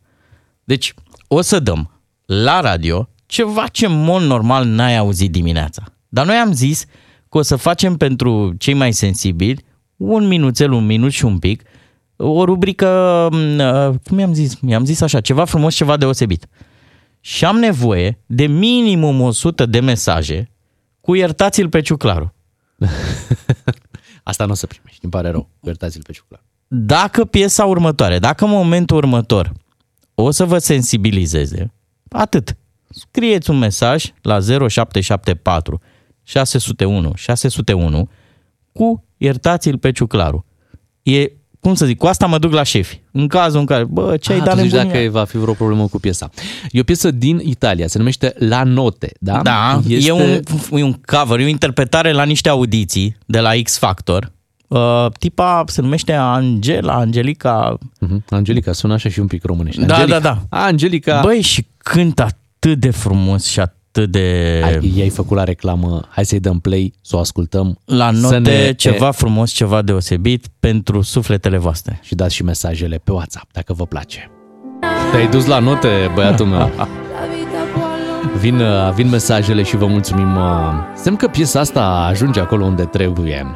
[0.65, 0.95] Deci,
[1.27, 1.91] o să dăm
[2.27, 5.83] la radio ceva ce în mod normal n-ai auzit dimineața.
[6.09, 6.85] Dar noi am zis
[7.29, 9.65] că o să facem pentru cei mai sensibili
[9.97, 11.63] un minuțel, un minut și un pic,
[12.23, 14.59] o rubrică, m, uh, cum i-am zis?
[14.67, 16.47] I-am zis așa, ceva frumos, ceva deosebit.
[17.21, 20.51] Și am nevoie de minimum 100 de mesaje
[21.01, 22.35] cu iertați-l pe Ciuclaru.
[24.23, 25.49] Asta nu o să primești, îmi pare rău.
[25.61, 26.43] Iertați-l pe ciuclar.
[26.69, 29.53] dacă piesa următoare, dacă momentul următor
[30.15, 31.73] o să vă sensibilizeze,
[32.09, 32.57] atât.
[32.89, 35.81] Scrieți un mesaj la 0774
[36.23, 38.09] 601 601
[38.73, 40.45] cu iertați-l pe Ciuclaru.
[41.03, 43.01] E, cum să zic, cu asta mă duc la șefi.
[43.13, 44.93] În cazul în care, bă, ce ai Ah, dat tu zici nebunia?
[44.93, 46.31] dacă va fi vreo problemă cu piesa.
[46.71, 49.41] E o piesă din Italia, se numește La Note, da?
[49.43, 50.09] Da, este...
[50.09, 50.41] e, un,
[50.79, 54.33] e un cover, e o interpretare la niște audiții de la X Factor.
[54.69, 58.25] Uh, tipa se numește Angela, Angelica, Mhm.
[58.29, 59.85] Angelica, sună așa și un pic românește.
[59.85, 60.19] Da, Angelica.
[60.19, 60.57] da, da.
[60.59, 64.59] A, Angelica, Băi, și cântă atât de frumos și atât de...
[64.63, 67.79] Hai, i-ai făcut la reclamă, hai să-i dăm play, să o ascultăm.
[67.85, 71.99] La să note ne- ceva frumos, ceva deosebit pentru sufletele voastre.
[72.03, 74.31] Și dați și mesajele pe WhatsApp, dacă vă place.
[75.11, 76.59] Te-ai dus la note, băiatul meu.
[76.59, 80.37] La vita può Vin, uh, vin mesajele și vă mulțumim.
[80.37, 80.43] uh,
[80.95, 83.47] Semn că piesa asta ajunge acolo unde trebuie.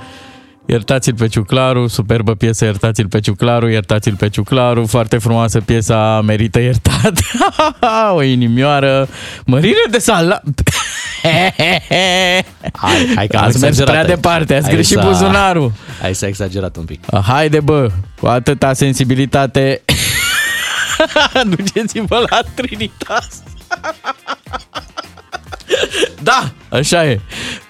[0.67, 6.59] Iertați-l pe Ciuclaru, superbă piesă, iertați-l pe Ciuclaru, iertați-l pe Ciuclaru, foarte frumoasă piesa, merită
[6.61, 7.13] iertat.
[8.17, 9.09] o inimioară,
[9.45, 10.41] mărire de sala.
[12.73, 14.09] Hai, hai că am ați mers exagerat prea aici.
[14.09, 15.73] departe, ați Hai greșit să- buzunarul.
[16.01, 17.01] Hai să exagerat un pic.
[17.27, 19.83] Haide bă, cu atâta sensibilitate,
[21.57, 23.43] duceți-vă la Trinitas.
[26.23, 27.21] da, așa e.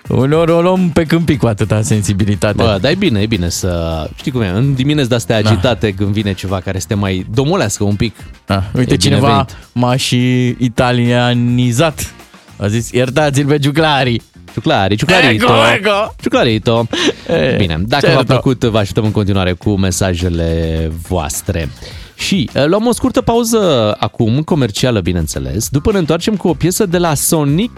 [0.09, 2.63] Uneori o luăm pe câmpii cu atâta sensibilitate.
[2.63, 4.05] Bă, dar e bine, e bine să...
[4.17, 7.85] Știi cum e, în dimineți de-astea agitate când vine ceva care să te mai domolească
[7.85, 8.15] un pic.
[8.47, 8.63] Da.
[8.77, 9.57] Uite, E cineva binevenit.
[9.73, 12.15] m-a și italianizat.
[12.57, 14.21] A zis, iertați-l pe Giuclari.
[14.53, 15.45] Ciuclari, ciuclarito.
[15.45, 16.15] Ego, ego.
[16.21, 16.87] Ciuclarito.
[17.29, 18.17] E, Bine, dacă certo.
[18.19, 21.69] v-a plăcut, vă așteptăm în continuare cu mesajele voastre.
[22.15, 25.69] Și uh, luăm o scurtă pauză acum, comercială, bineînțeles.
[25.69, 27.71] După ne întoarcem cu o piesă de la Sonic,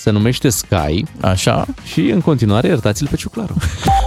[0.00, 1.04] se numește Sky.
[1.20, 1.66] Așa.
[1.84, 3.54] Și în continuare, iertați-l pe Ciuclaru.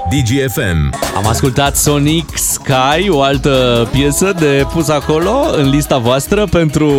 [0.09, 0.93] DGFM.
[1.15, 6.89] Am ascultat Sonic Sky, o altă piesă de pus acolo în lista voastră pentru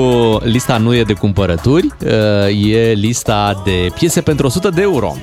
[0.44, 5.16] lista nu e de cumpărături, uh, e lista de piese pentru 100 de euro.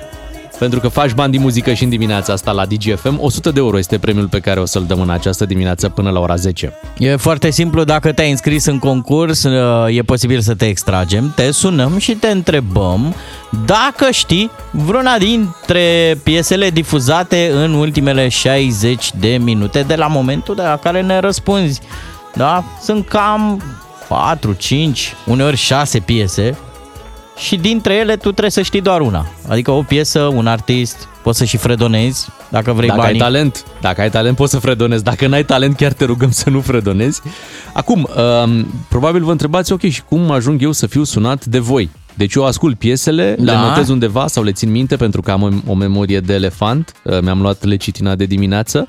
[0.59, 3.77] Pentru că faci bani din muzică și în dimineața asta la DGFM, 100 de euro
[3.77, 6.73] este premiul pe care o să-l dăm în această dimineață până la ora 10.
[6.97, 11.51] E foarte simplu, dacă te-ai înscris în concurs, uh, e posibil să te extragem, te
[11.51, 13.15] sunăm și te întrebăm
[13.65, 20.61] dacă știi vreuna dintre piesele difuzate în ultimele 60 de minute de la momentul de
[20.61, 21.81] la care ne răspunzi.
[22.35, 22.63] Da?
[22.81, 23.63] Sunt cam
[24.07, 26.57] 4, 5, uneori 6 piese
[27.39, 29.25] și dintre ele tu trebuie să știi doar una.
[29.47, 33.13] Adică o piesă, un artist, poți să și fredonezi dacă vrei Dacă banii.
[33.13, 35.03] ai talent, dacă ai talent poți să fredonezi.
[35.03, 37.21] Dacă n-ai talent, chiar te rugăm să nu fredonezi.
[37.73, 38.07] Acum,
[38.43, 41.89] um, probabil vă întrebați, ok, și cum ajung eu să fiu sunat de voi?
[42.13, 43.51] Deci eu ascult piesele, Da.
[43.51, 46.93] le notez undeva sau le țin minte pentru că am o memorie de elefant.
[47.03, 48.87] Uh, Mi-am luat lecitina de dimineață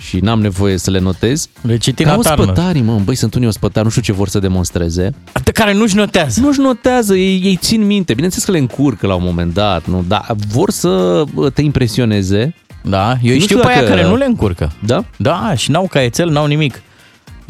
[0.00, 1.48] și n-am nevoie să le notez.
[1.62, 2.42] Lecitina Ca tarnă.
[2.42, 5.14] ospătarii, mă, băi, sunt unii ospătari, nu știu ce vor să demonstreze.
[5.44, 6.40] Pe care nu-și notează.
[6.40, 8.12] Nu-și notează, ei, ei țin minte.
[8.14, 10.04] Bineînțeles că le încurcă la un moment dat, nu?
[10.08, 12.54] Dar vor să bă, te impresioneze.
[12.82, 14.72] Da, eu Nu știu știu pe aia dacă- care nu le încurcă.
[14.86, 15.04] Da?
[15.16, 16.82] Da, și n-au caietel, n-au nimic.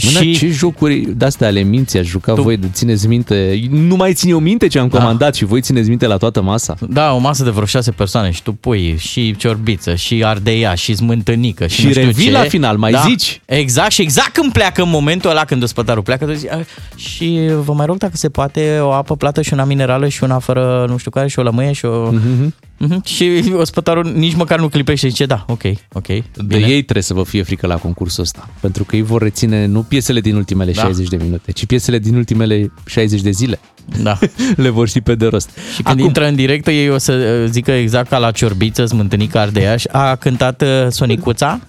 [0.01, 0.15] Și...
[0.15, 3.61] Dar Și ce jocuri de-astea ale minții ați jucat Tu- voi de țineți minte?
[3.71, 4.99] Nu mai țin eu minte ce am Da.
[4.99, 6.75] comandat și voi țineți minte la toată masa?
[6.89, 10.95] da, o masă de vreo șase persoane și tu pui și ciorbiță, și ardeia, și
[10.95, 12.31] smântânică, și, Și nu știu revii ce.
[12.31, 13.41] la final, mai da, zici.
[13.45, 16.61] Exact, și exact când pleacă în momentul ăla când ospătarul pleacă, tu zici, "A,
[16.97, 20.39] și vă mai rog dacă se poate o apă plată și una minerală și una
[20.39, 22.11] fără nu știu care și o lămâie și o...
[22.11, 22.55] Mhm.
[22.85, 23.05] Mm-hmm.
[23.05, 25.62] Și ospătarul nici măcar nu clipește și zice, da, ok,
[25.93, 26.66] ok, De bine.
[26.66, 28.49] ei trebuie să vă fie frică la concursul ăsta.
[28.61, 30.81] Pentru că ei vor reține nu piesele din ultimele Da.
[30.81, 33.59] 60 de minute, ci piesele din ultimele 60 de zile.
[34.03, 34.18] Da.
[34.57, 35.50] Le vor ști pe de rost.
[35.74, 36.05] Și când Acum...
[36.05, 40.16] intră în direct, ei o să uh, zică exact ca la ciorbiță, smântânică ardeiaș, a
[40.16, 41.61] cântat uh, Sonicuța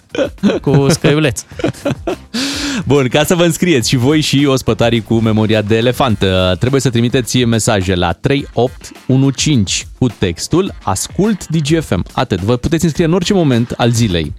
[0.60, 1.42] cu scăiuleț.
[2.86, 6.80] Bun, ca să vă înscrieți și voi și ospătarii cu memoria de elefant, uh, trebuie
[6.80, 12.04] să trimiteți mesaje la 3815 cu textul Ascult DGFM.
[12.12, 12.40] Atât.
[12.40, 14.32] Vă puteți înscrie în orice moment al zilei.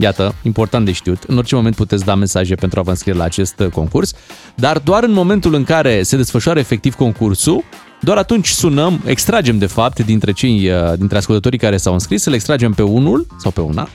[0.00, 3.24] Iată, important de știut, în orice moment puteți da mesaje pentru a vă înscrie la
[3.24, 4.12] acest uh, concurs,
[4.54, 7.64] dar doar în momentul în care se desfășoară efectiv concursul,
[8.00, 12.30] doar atunci sunăm, extragem de fapt dintre cei, uh, dintre ascultătorii care s-au înscris, să
[12.30, 13.88] le extragem pe unul sau pe una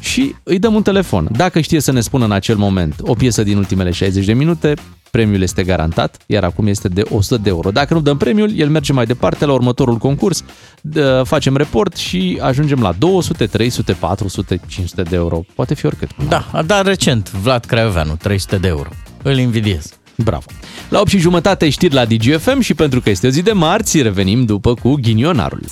[0.00, 1.28] și îi dăm un telefon.
[1.36, 4.74] Dacă știe să ne spună în acel moment o piesă din ultimele 60 de minute,
[5.10, 7.70] premiul este garantat, iar acum este de 100 de euro.
[7.70, 10.42] Dacă nu dăm premiul, el merge mai departe la următorul concurs,
[10.80, 15.44] dă- facem report și ajungem la 200, 300, 400, 500 de euro.
[15.54, 16.08] Poate fi oricât.
[16.28, 18.88] Da, a dat recent Vlad Craioveanu, 300 de euro.
[19.22, 19.86] Îl invidiez.
[20.16, 20.44] Bravo.
[20.88, 24.02] La 8 și jumătate știri la DGFM și pentru că este o zi de marți,
[24.02, 25.62] revenim după cu ghinionarul.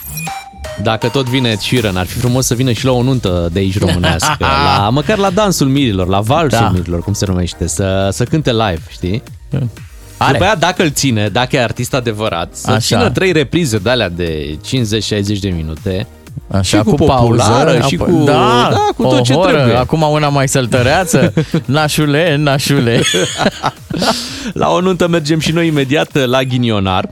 [0.83, 3.59] Dacă tot vine Ed Sheeran, ar fi frumos să vină și la o nuntă de
[3.59, 4.37] aici românească,
[4.79, 6.71] la, măcar la dansul mirilor, la valsul Da.
[6.75, 9.23] mirilor, cum se numește, să, să cânte live, știi?
[10.17, 10.33] Are.
[10.33, 12.79] După aia, dacă îl ține, dacă e artist adevărat, să Așa.
[12.79, 16.07] țină trei reprize de alea de 50-60 de minute,
[16.51, 19.33] Așa, și cu, cu populară, pauză, și apoi- cu, da, da, cu o tot ce
[19.33, 19.75] horă, trebuie.
[19.77, 21.33] Acum una mai săltăreață.
[21.64, 23.03] Nașule, nașule.
[24.53, 27.09] La o nuntă mergem și noi imediat la ghinionar.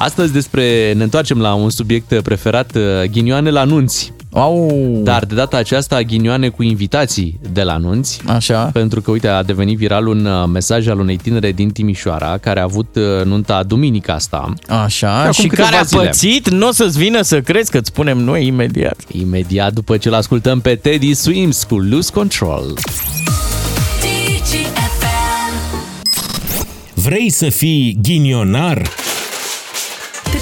[0.00, 2.78] Astăzi despre, ne întoarcem la un subiect preferat,
[3.10, 4.12] ghinioane la nunți.
[4.32, 5.00] Au.
[5.02, 8.20] Dar de data aceasta ghinioane cu invitații de la nunți.
[8.26, 8.70] Așa.
[8.72, 12.60] Pentru că, uite, a devenit viral un uh, mesaj al unei tinere din Timișoara care
[12.60, 14.52] a avut uh, nunta duminica asta.
[14.68, 16.02] Așa, acum și câteva care a zile.
[16.02, 18.96] pățit, nu o să-ți vină să crezi că îți spunem noi imediat.
[19.12, 22.78] Imediat după ce l-ascultăm pe Teddy Swims cu Lose Control.
[26.94, 28.82] Vrei să fii ghinionar?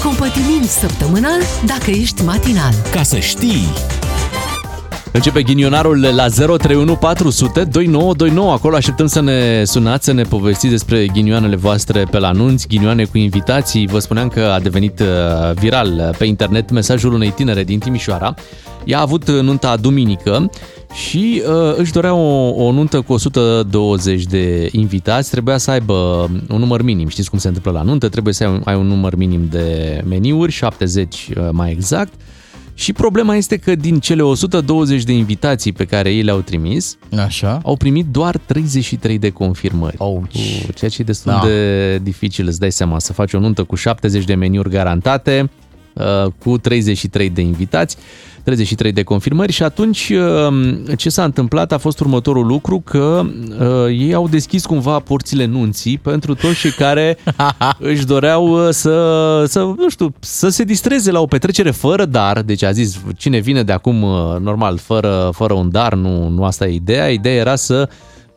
[0.07, 2.73] Te compătimim săptămânal dacă ești matinal.
[2.91, 3.67] Ca să știi!
[5.11, 8.51] Începe ghinionarul la 031 400 2929.
[8.51, 13.03] Acolo așteptăm să ne sunați, să ne povestiți despre ghinioanele voastre pe la anunți, ghinioane
[13.03, 13.87] cu invitații.
[13.87, 15.07] Vă spuneam că a devenit uh,
[15.53, 18.33] viral pe internet mesajul unei tinere din Timișoara.
[18.83, 20.49] Ea a avut nunta duminică
[20.93, 25.29] și uh, își dorea o, o nuntă cu 120 de invitați.
[25.29, 27.07] Trebuia să aibă un număr minim.
[27.07, 28.09] Știți cum se întâmplă la nuntă?
[28.09, 32.13] Trebuie să ai, ai un număr minim de meniuri, 70 uh, mai exact.
[32.73, 37.59] Și problema este că din cele 120 de invitații pe care ei le-au trimis, Așa.
[37.63, 39.95] au primit doar 33 de confirmări.
[39.99, 40.33] Ouch.
[40.33, 41.47] Uh, Ceea ce e destul Da.
[41.47, 45.49] de dificil, îți dai seama, să faci o nuntă cu 70 de meniuri garantate, uh,
[46.37, 47.97] cu 33 de invitați,
[48.47, 53.25] 33 de confirmări și atunci uh, ce s-a întâmplat a fost următorul lucru că
[53.59, 57.17] uh, ei au deschis cumva porțile nunții pentru toți cei care
[57.79, 62.41] își doreau uh, să, să, nu știu, să se distreze la o petrecere fără dar,
[62.41, 66.43] deci a zis cine vine de acum uh, normal fără, fără un dar, nu, nu
[66.43, 67.89] asta e ideea, ideea era să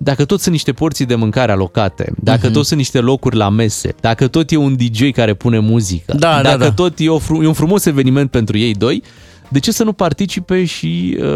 [0.03, 2.53] dacă tot sunt niște porții de mâncare alocate, dacă Mhm.
[2.53, 6.35] tot sunt niște locuri la mese, dacă tot e un DJ care pune muzică, Da,
[6.37, 6.71] da, dacă da.
[6.73, 9.03] tot e, o, fru- e un frumos eveniment pentru ei doi,
[9.49, 11.27] de ce să nu participe și uh,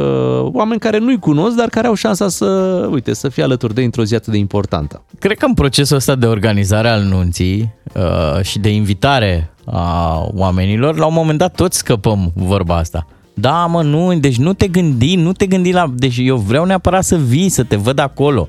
[0.53, 2.45] oameni care nu-i cunosc, dar care au șansa să,
[2.93, 5.03] uite, să fie alături de ei într-o zi atât de importantă?
[5.19, 10.97] Cred că în procesul ăsta de organizare al nunții uh, și de invitare a oamenilor,
[10.99, 13.07] la un moment dat toți scăpăm vorba asta.
[13.35, 15.93] Da, mă, nu, deci nu te gândi, nu te gândi la...
[15.97, 18.49] Deci eu vreau neapărat să vii, să te văd acolo.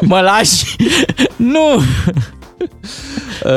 [0.00, 0.76] mă lași?
[1.36, 1.80] nu!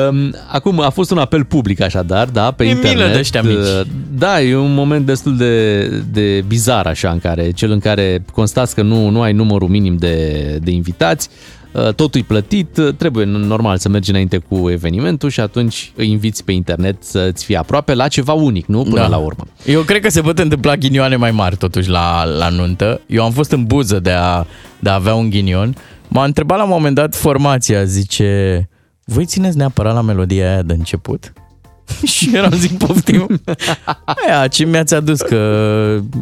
[0.10, 3.14] Um, Acum a fost un apel public așadar, da, pe Mi-e milă internet.
[3.14, 3.58] de ăștia mici.
[3.58, 3.82] Uh,
[4.18, 8.76] Da, e un moment destul de, de bizar așa în care cel în care constați
[8.76, 11.63] că nu, nu ai numărul minim de, de invitați, uh,
[11.96, 16.44] totul e plătit, uh, trebuie normal să mergi înainte cu evenimentul și atunci îi inviți
[16.44, 18.84] pe internet să-ți fie aproape la ceva unic, nu?
[18.84, 19.08] Până Da.
[19.08, 19.44] la urmă.
[19.66, 23.02] Eu cred că se pot întâmpla ghinioane mai mari totuși la, la nuntă.
[23.06, 24.46] Eu am fost în buză de a,
[24.80, 25.76] de a avea un ghinion.
[26.08, 28.70] M-a întrebat la un moment dat formația, zice,
[29.06, 31.34] voi țineți neapărat la melodia aia de început?
[32.14, 33.28] și eram zic, poftim.
[34.28, 35.40] Aia, ce mi-ați adus, că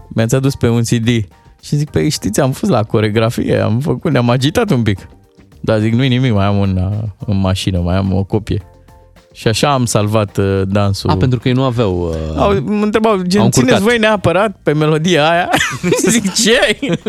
[0.08, 1.08] mi-ați adus pe un CD.
[1.64, 5.08] Și zic, pe știți, am fost la coregrafie, am făcut, ne-am agitat un pic.
[5.62, 6.80] Dar zic, nu-i nimic, mai am un
[7.26, 8.62] în mașină, mai am o copie.
[9.34, 11.10] Și așa am salvat uh, dansul.
[11.10, 12.08] A, pentru că ei nu aveau...
[12.08, 13.52] Uh, Au, mă întrebau, Au gen, încurcat.
[13.52, 15.50] țineți voi neapărat pe melodia aia?
[16.10, 16.80] Zic, ce?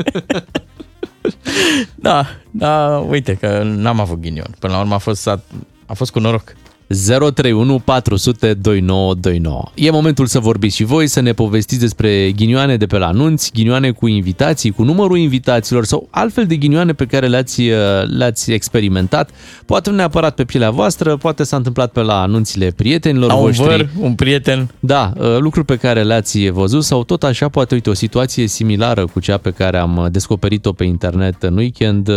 [1.95, 4.55] da, da, uite că n-am avut ghinion.
[4.59, 5.41] Până la urmă a fost, a,
[5.87, 6.55] a fost cu noroc.
[6.93, 9.63] 031 400 2929.
[9.75, 13.51] E momentul să vorbiți și voi, să ne povestiți despre ghinioane de pe la anunți,
[13.53, 17.77] ghinioane cu invitații, cu numărul invitaților sau altfel de ghinioane pe care le-ați, uh,
[18.17, 19.31] le-ați experimentat.
[19.67, 23.43] Poate nu neapărat pe pielea voastră, poate s-a întâmplat pe la anunțile prietenilor La un
[23.43, 23.67] voștri.
[23.67, 24.71] văr, un prieten.
[24.81, 29.07] Da, uh, lucruri pe care le-ați văzut sau tot așa, poate, uite, o situație similară
[29.07, 32.15] cu cea pe care am uh, descoperit-o pe internet în weekend, uh,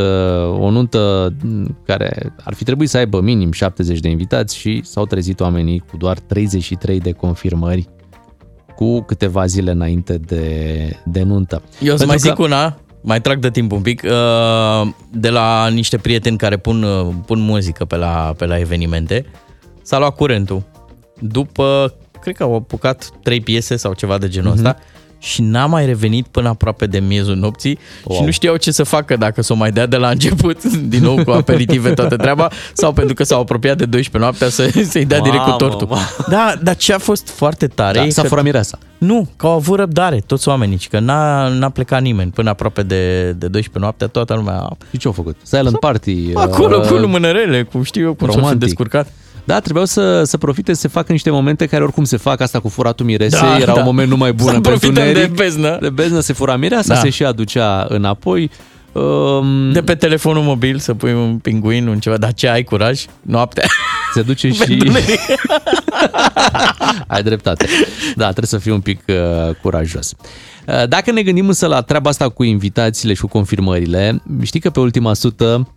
[0.59, 5.06] o nuntă m, care ar fi trebuit să aibă minim 70 de invitați și s-au
[5.06, 7.89] trezit oamenii cu doar 33 de confirmări
[8.75, 11.62] cu câteva zile înainte de, de nuntă.
[11.80, 15.30] Eu să Pentru mai că- zic una, mai trag de timp un pic, uh, de
[15.30, 19.25] la niște prieteni care pun, uh, pun muzică pe la, pe la evenimente,
[19.82, 20.63] s-a luat curentul.
[21.19, 24.75] După, cred că au apucat trei piese sau ceva de genul ăsta
[25.19, 28.17] și n-a mai revenit până aproape de miezul nopții wow.
[28.17, 31.23] și nu știau ce să facă dacă s-o mai dea de la început, din nou
[31.23, 35.19] cu aperitive toată treaba, sau pentru că s-au apropiat de 12 noaptea să, să-i dea
[35.19, 35.88] direct cu Mamă, tortul.
[35.88, 36.01] mamă.
[36.30, 38.78] Da, dar ce a fost foarte tare Da, e s-a că- furat mireasa.
[38.97, 42.84] nu, că au avut răbdare toți oamenii, și că n-a, n-a plecat nimeni până aproape
[42.84, 45.36] de, de 12 noaptea, toată lumea Și ce au făcut?
[45.43, 46.34] Silent party.
[46.34, 48.62] acolo uh, cu lumânărele, cu știu eu cum s-au fi romantic.
[48.63, 49.12] descurcat.
[49.45, 52.69] Da, trebuiau să, să profite să facă niște momente care oricum se fac asta cu
[52.69, 53.79] furatul miresei, Da, era da.
[53.79, 55.36] un moment numai bun Să pentru profităm de Neric.
[55.36, 55.77] beznă.
[55.81, 56.99] De beznă se fura mireasa, Da.
[56.99, 58.51] se și aducea înapoi.
[58.91, 63.05] Um, De pe telefonul mobil să pui un pinguin, un ceva, dar ce ai curaj?
[63.21, 63.63] Noaptea.
[64.13, 64.58] se duce și...
[64.58, 65.19] Pentru Neric.
[67.08, 67.65] Ai dreptate.
[68.15, 70.13] Da, trebuie să fii un pic uh, curajos.
[70.67, 74.69] Uh, dacă ne gândim însă la treaba asta cu invitațiile și cu confirmările, știi că
[74.69, 75.67] pe ultima sută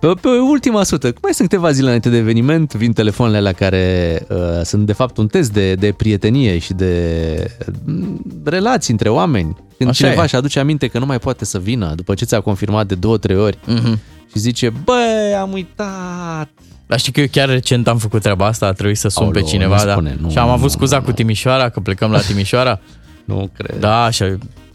[0.00, 4.18] pe, pe ultima sută, mai sunt câteva zile înainte de eveniment, vin telefoanele alea care
[4.28, 9.56] uh, sunt de fapt un test de, de prietenie și de mm, relații între oameni.
[9.78, 10.24] Când Așa cineva e.
[10.24, 13.16] își aduce aminte că nu mai poate să vină după ce ți-a confirmat de două,
[13.18, 14.00] trei ori Mhm.
[14.30, 16.48] și zice, băi, am uitat.
[16.86, 19.42] Dar știi că eu chiar recent am făcut treaba asta, a trebuit să sun Aoleu,
[19.42, 19.76] pe cineva.
[19.78, 19.92] nu da.
[19.92, 21.14] spune, nu, și am nu, avut nu, scuza nu, cu nu.
[21.14, 22.80] Timișoara, că plecăm la Timișoara.
[23.28, 23.76] Nu cred.
[23.80, 24.22] Da, și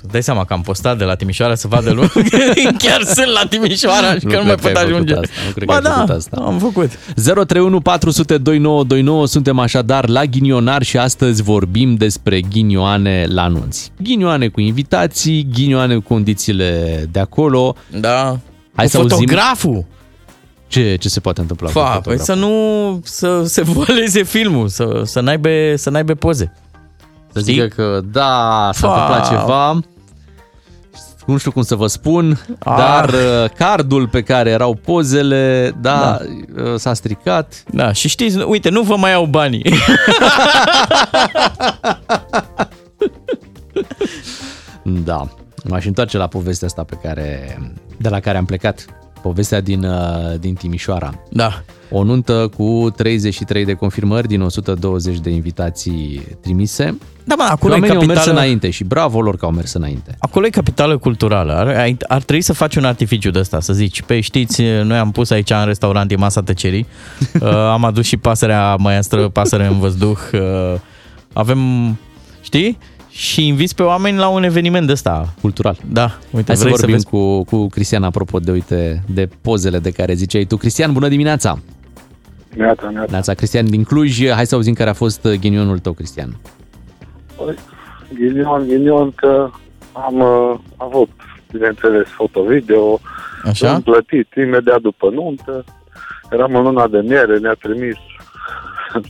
[0.05, 2.11] Îți dai seama că am postat de la Timișoara să vadă lumea.
[2.83, 5.13] Chiar sunt la Timișoara și Nu că nu cred mai că ai pot făcut ajunge.
[5.13, 6.37] asta, nu cred că ba ai da, făcut asta.
[6.45, 6.89] am făcut.
[7.15, 13.91] 031 400 2929 suntem așadar la ghinionar și astăzi vorbim despre ghinioane la anunți.
[14.01, 17.75] Ghinioane cu invitații, ghinioane cu condițiile de acolo.
[17.99, 18.23] Da.
[18.75, 19.85] Hai Cu să auzim fotograful.
[20.67, 22.25] ce, ce se poate întâmpla cu Fa, păi fotograful.
[22.25, 26.53] să nu să se voleze filmul, să, să n-aibă, să n-aibă poze.
[27.33, 27.53] Să Știi?
[27.53, 28.93] zică că da, s-a Fa.
[28.93, 29.79] întâmplat ceva,
[31.25, 32.75] nu știu cum să vă spun, Ah.
[32.77, 36.17] dar uh, cardul pe care erau pozele, da,
[36.55, 36.77] da.
[36.77, 37.63] s-a stricat.
[37.71, 39.65] Da, și știți, uite, nu vă mai iau banii.
[44.83, 45.27] Da,
[45.63, 47.57] m-aș întoarce la povestea asta pe care,
[47.97, 48.85] de la care am plecat.
[49.23, 51.13] Povestea din, uh, din Timișoara.
[51.29, 51.63] Da.
[51.89, 56.97] O nuntă cu 33 de confirmări din 120 de invitații trimise.
[57.23, 59.51] Da, mă, Și acolo e oamenii au mers capitală, înainte și bravo lor că au
[59.51, 60.15] mers înainte.
[60.19, 61.53] acolo e capitală culturală.
[61.53, 64.97] Ar, ar, ar trebui să faci un artificiu de ăsta, să zici, pe știți, noi
[64.97, 66.87] am pus aici în restaurant e masa tăcerii,
[67.41, 70.79] uh, am adus și pasărea maestră, pasărea în văzduh, uh,
[71.33, 71.59] avem,
[72.41, 72.77] știi?
[73.15, 75.33] Și inviți pe oameni la un eveniment de ăsta.
[75.41, 75.77] Cultural.
[75.91, 77.05] Da, uite, Hai să vrei vorbim vezi?
[77.05, 80.57] cu, cu Cristian apropo de, uite, de pozele de care ziceai tu.
[80.57, 81.59] Cristian, bună dimineața!
[82.55, 83.11] Neața, neața.
[83.11, 84.27] Neața, Cristian din Cluj.
[84.29, 86.37] Hai să auzim care a fost ghinionul tău, Cristian.
[87.35, 87.55] Păi,
[88.13, 89.49] ghinion, ghinion că
[89.91, 91.09] am uh, avut,
[91.51, 92.99] bineînțeles, foto-video,
[93.43, 93.73] Așa?
[93.73, 95.63] am plătit imediat după nuntă,
[96.31, 97.95] eram în luna de miere, ne-a trimis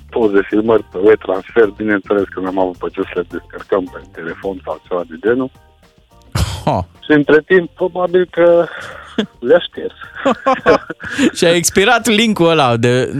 [0.10, 4.00] poze, filmări pe web transfer, bineînțeles că n-am avut pe ce să le descărcăm pe
[4.12, 5.52] telefon sau ceva de genul.
[6.66, 6.88] Ha.
[7.06, 8.66] Și între timp, probabil că
[9.48, 9.94] le-a șters.
[11.38, 13.12] Și a expirat linkul ăla de,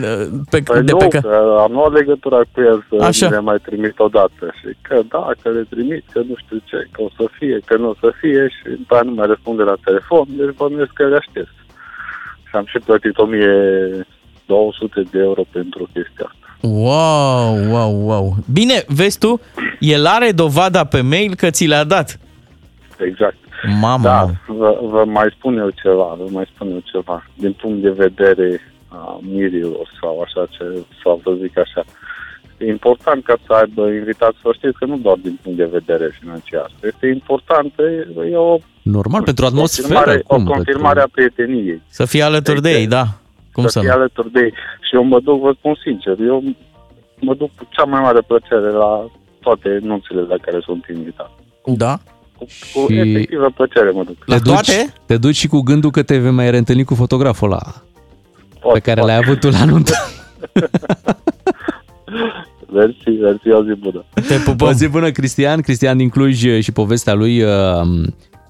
[0.50, 1.20] pe, Păi de nu, pe că...
[1.20, 1.58] că...
[1.60, 3.26] am luat legătura cu el să Așa.
[3.26, 6.88] mi le mai trimit odată și că da, că le trimit, că nu știu ce,
[6.92, 9.64] că o să fie, că nu o să fie și după aia nu mai răspunde
[9.64, 11.54] la telefon, deci bănuiesc că le-a șters.
[12.48, 16.43] Și am și plătit 1200 de euro pentru chestia asta.
[16.68, 18.36] Wow, wow, wow.
[18.54, 19.40] Bine, vezi tu,
[19.80, 22.20] el are dovada pe mail că ți le-a dat.
[22.98, 23.36] Exact.
[23.80, 24.32] Mamă, Da, mă.
[24.58, 27.24] vă, vă mai spun eu ceva, vă mai spun eu ceva.
[27.36, 30.64] Din punct de vedere a mirilor sau așa ce,
[31.04, 31.84] sau să zic așa.
[32.58, 36.18] E important ca să aibă invitați să știți că nu doar din punct de vedere
[36.20, 36.72] financiar.
[36.84, 39.88] Este important, e, e o Normal, pentru atmosferă.
[39.94, 40.46] confirmare, o cum?
[40.46, 41.82] confirmare a prieteniei.
[41.88, 43.06] Să fii alături de ei, da.
[43.54, 43.94] Cum să, să fie nu?
[43.96, 44.54] alături de ei.
[44.88, 46.44] Și eu mă duc, vă spun sincer, eu
[47.20, 49.06] mă duc cu cea mai mare plăcere la
[49.42, 51.32] toate nunțile la care sunt invitat.
[51.66, 52.00] Da?
[52.38, 54.18] Cu, cu Și- efectivă plăcere mă duc.
[54.26, 54.94] La te, duci, toate?
[55.06, 57.62] te duci și cu gândul că te vei mai reîntâlni cu fotograful ăla
[58.60, 59.10] Pot, pe care pot.
[59.10, 59.94] l-ai avut tu la nuntă.
[62.68, 64.06] Versi, versi, o zi bună.
[64.28, 64.72] Te O pupăm.
[64.74, 65.62] zi bună, Cristian.
[65.62, 67.50] Cristian din Cluj și povestea lui uh,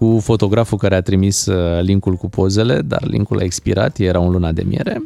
[0.04, 4.30] cu fotograful care a trimis uh, linkul cu pozele, dar linkul a expirat, era în
[4.32, 5.04] luna de miere.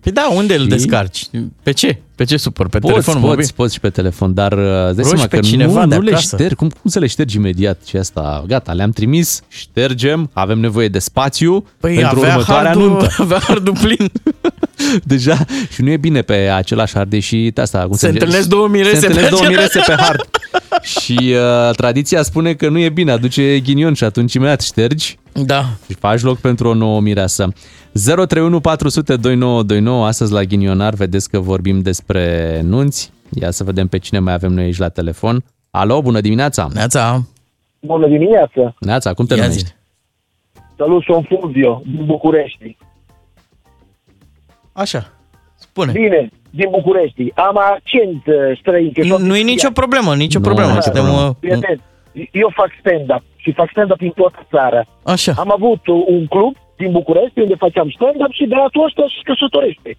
[0.00, 0.68] Păi da, unde îl Și?
[0.68, 1.26] descarci?
[1.62, 1.98] Pe ce?
[2.14, 2.70] Pe ce suport?
[2.70, 3.46] Pe Poți, telefon poți, mobil?
[3.56, 5.96] poți și pe telefon, dar uh, îți dai Rogi seama pe că cineva nu, de
[5.96, 6.36] nu le acasă.
[6.36, 6.54] ștergi.
[6.54, 8.44] Cum, cum să le ștergi imediat și asta?
[8.46, 13.08] Gata, le-am trimis, ștergem, avem nevoie de spațiu Păi pentru avea următoarea hardul, nuntă.
[13.22, 14.10] avea hardul plin.
[15.04, 15.36] Deja,
[15.72, 17.78] și nu e bine pe același hard, deși de asta...
[17.82, 20.20] Cum Se zice, întâlnesc două mirese Se pe întâlnesc două același- mirese pe hard.
[21.00, 25.62] și uh, tradiția spune că nu e bine, aduce ghinion și atunci imediat ștergi Da.
[25.88, 27.52] și faci loc pentru o nouă mireasă.
[27.92, 33.12] 031 400 2929, astăzi la Ghinionar vedeți că vorbim despre nunți.
[33.40, 35.44] Ia să vedem pe cine mai avem noi aici la telefon.
[35.70, 36.68] Alo, bună dimineața!
[36.72, 37.22] Neața.
[37.80, 38.74] Bună dimineața!
[38.80, 39.64] Neața, cum te Ia numești?
[39.66, 39.72] zi.
[40.76, 42.76] Salut, sunt Fulvio, din București.
[44.82, 45.00] Așa.
[45.54, 45.92] Spune.
[45.92, 47.22] Bine, din București.
[47.34, 48.92] Am accent uh, străin.
[48.92, 50.70] că Nu, tot- nu e nicio problemă, nicio Nu, problemă.
[50.70, 51.28] nicio Suntem, problemă.
[51.28, 51.80] uh, Fii atent.
[52.42, 54.80] Eu fac stand-up și fac stand-up în toată țara.
[55.14, 55.32] Așa.
[55.44, 59.90] Am avut uh, un club din București unde făceam stand-up și beatul ăsta se căsătorește.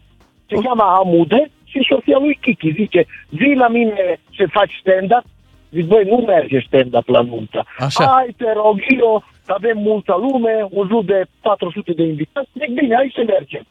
[0.49, 5.23] Se cheamă Amude și soția lui Kiki zice, vii la mine să faci stand-up?
[5.71, 7.65] Zic, băi, nu merge stand-up la nuntă.
[7.79, 8.03] Așa.
[8.15, 12.49] Hai, te rog, eu, avem multă lume, un jur de 400 de invitați.
[12.59, 13.63] Zic, bine, hai să mergem.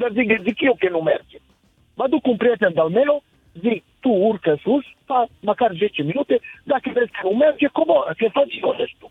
[0.00, 1.38] Dar zic, zic eu că nu merge.
[1.94, 3.22] Mă duc cu un prieten de-al meu,
[3.60, 8.26] zic, tu urcă sus, fa măcar 10 minute, dacă vezi că nu merge, coboră, că
[8.32, 9.10] faci eu restul.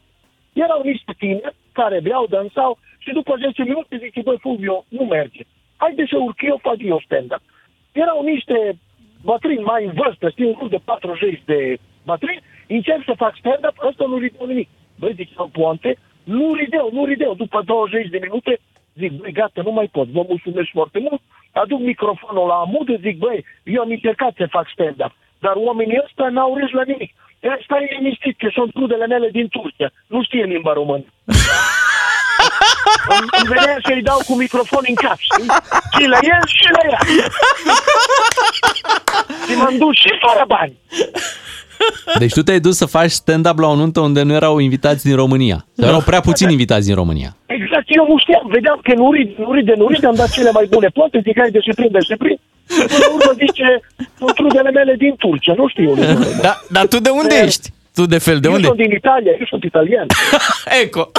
[0.53, 5.41] Erau niște tineri care beau, dansau și după 10 minute zice, băi, Fulvio, nu merge.
[5.77, 7.41] Haide să urc eu, fac eu stand-up.
[7.91, 8.77] Erau niște
[9.23, 13.75] bătrâni mai în vârstă, știi, un grup de 40 de bătrâni, încerc să fac stand-up,
[13.89, 14.69] ăsta nu rideau nimic.
[14.99, 17.33] Băi, zic, în poante, nu rideau, nu rideau.
[17.33, 18.59] După 20 de minute,
[18.99, 21.21] zic, băi, gata, nu mai pot, vă mulțumesc foarte mult.
[21.51, 26.29] Aduc microfonul la amudă, zic, băi, eu am încercat să fac stand-up, dar oamenii ăsta
[26.29, 27.11] n-au râs la nimic.
[27.39, 29.89] E, stai liniștit că sunt rudele mele din Turcia.
[30.07, 31.05] Nu știe limba română.
[33.15, 35.49] îmi, îmi venea să-i dau cu microfon în cap, știi?
[35.95, 36.99] Și la el și la ea.
[39.47, 40.75] și m-am dus și fără bani.
[42.19, 45.15] Deci tu te-ai dus să faci stand-up la o nuntă unde nu erau invitați din
[45.15, 45.65] România.
[45.77, 47.35] Sau erau prea puțini invitați din România.
[47.45, 50.51] Exact, eu nu știam, vedeam că nu ride, nu ride, nu ride, am dat cele
[50.51, 52.41] mai bune toate, zic, hai de se prinde, se prinde.
[52.73, 53.67] Și până la urmă zice,
[54.17, 56.41] sunt rudele mele din Turcia, nu știu unde sunt.
[56.41, 57.73] Da, dar tu de unde ești?
[57.95, 58.67] Tu de fel, de eu unde?
[58.67, 60.05] sunt din Italia, eu sunt italian.
[60.81, 61.11] Eco.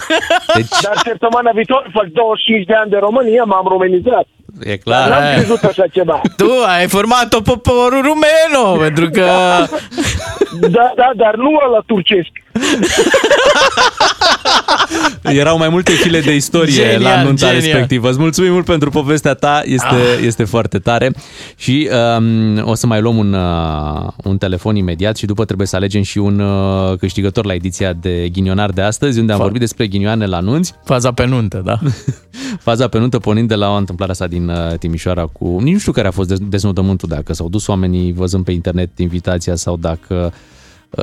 [0.54, 4.26] Deci, Dar săptămâna viitoare fac 25 de ani de România, m-am românizat.
[4.60, 5.08] e clar.
[5.08, 5.34] N-am aia.
[5.34, 6.20] crezut așa ceva.
[6.40, 9.26] Tu ai format-o poporul rumeno, pentru că...
[10.60, 12.30] Da, da, dar nu la turcesc.
[15.22, 17.54] Erau mai multe file de istorie Genial, la nunta genial.
[17.54, 18.09] respectivă.
[18.09, 20.24] Îți mulțumim mult pentru povestea ta, este, ah.
[20.24, 21.11] este foarte tare.
[21.57, 21.88] Și
[22.18, 26.02] um, o să mai luăm un, uh, un telefon imediat și după trebuie să alegem
[26.02, 29.86] și un uh, câștigător la ediția de ghinionar de astăzi, unde am Fa- vorbit despre
[29.86, 30.74] ghinioane la nunți.
[30.84, 31.78] Faza pe nuntă, da?
[32.68, 35.59] Faza pe nuntă pornind de la o întâmplare asta din uh, Timișoara cu...
[35.61, 38.98] Nici nu știu care a fost dez- deznodământul, dacă s-au dus oamenii văzând pe internet
[38.98, 40.54] invitația sau dacă uh,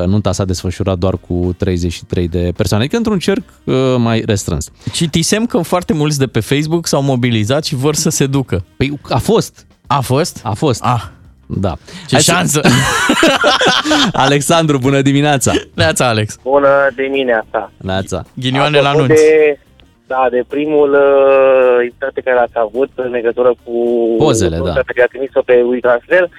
[0.05, 4.71] nunta s-a desfășurat doar cu 33 de persoane, adică într-un cerc uh, mai restrâns.
[4.91, 8.63] Citisem că foarte mulți de pe Facebook s-au mobilizat și vor să se ducă.
[8.77, 10.39] Păi a fost, A fost?
[10.43, 10.83] a fost.
[10.83, 11.01] Ah,
[11.47, 11.75] Da.
[12.07, 12.61] ce Hai să- șansă!
[14.25, 15.51] Alexandru, bună dimineața!
[15.73, 16.37] Neața, Alex.
[16.43, 17.71] Bună dimineața.
[17.77, 18.23] Neața.
[18.33, 19.23] Ghinioane la Apropo nunți.
[19.23, 19.59] De,
[20.07, 23.71] da, de primul uh, invitat pe care l-ați avut în legătură cu
[24.17, 24.79] Pozele, nunta da.
[24.85, 26.29] pe care a trimis-o pe WeTransfer,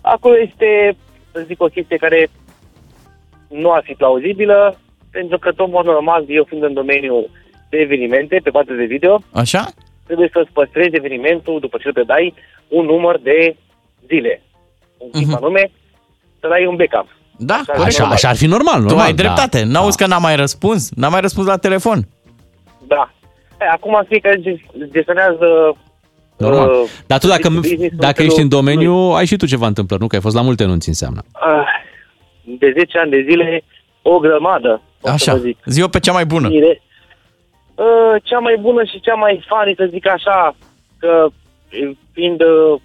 [0.00, 0.96] acolo este,
[1.32, 2.28] să zic, o chestie care
[3.62, 4.78] nu ar fi plauzibilă,
[5.10, 7.30] pentru că, tot în mod normal, eu fiind în domeniul
[7.70, 9.62] de evenimente, pe partea de video, Așa?
[10.06, 12.34] trebuie să-ți păstrezi evenimentul, după ce îl predai,
[12.68, 13.56] un număr de
[14.08, 14.42] zile.
[14.98, 15.36] Un timp Mhm.
[15.36, 15.70] anume,
[16.40, 17.08] să dai un backup.
[17.38, 17.86] Da, Așa, corect.
[17.86, 18.96] Așa, așa ar fi normal, normal.
[18.96, 19.22] Tu ai da.
[19.22, 19.62] dreptate.
[19.64, 20.04] N-auzi Da.
[20.04, 20.90] că n-a mai răspuns?
[20.94, 22.08] N-a mai răspuns la telefon.
[22.86, 23.10] Da.
[23.60, 24.60] E, acum fiecare ge-
[24.92, 25.76] gestionează
[26.36, 26.68] Normal.
[26.70, 28.56] uh, Dar tu dacă, business-ul dacă felul ești în lui.
[28.58, 30.06] domeniu, ai și tu ceva întâmplări, nu?
[30.08, 31.22] Că ai fost la multe nunți înseamnă.
[31.32, 31.66] Ah,
[32.44, 33.64] de 10 ani de zile
[34.02, 35.32] o grămadă, o să Așa.
[35.32, 35.58] vă zic.
[35.64, 36.48] Zi-o pe cea mai bună.
[36.48, 36.82] Mire.
[37.74, 40.56] Uh, cea mai bună și cea mai funny, să zic așa,
[40.98, 41.26] că
[41.70, 42.80] e, fiind uh,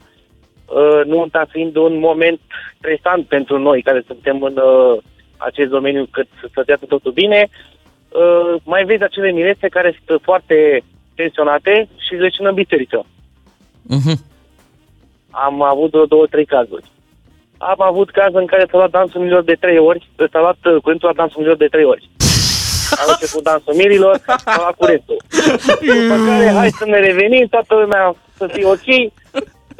[0.65, 2.39] uh, nunta fiind un moment
[2.77, 5.01] stresant pentru noi care suntem în uh,
[5.37, 10.83] acest domeniu cât să stătească totul bine, uh, mai vezi acele mirețe care sunt foarte
[11.15, 13.05] tensionate și le țin în biserică.
[13.81, 14.19] Mhm.
[15.31, 16.83] Am avut vreo două, trei cazuri.
[17.59, 20.81] Am avut caz în care s-a luat dansul mirilor de trei ori, s-a luat uh,
[20.81, 22.09] curentul la dansul mirilor de trei ori.
[23.01, 25.17] Am început dansul mirilor, s-a luat curentul.
[25.99, 28.87] După care, hai să ne revenim, toată lumea să fie ok,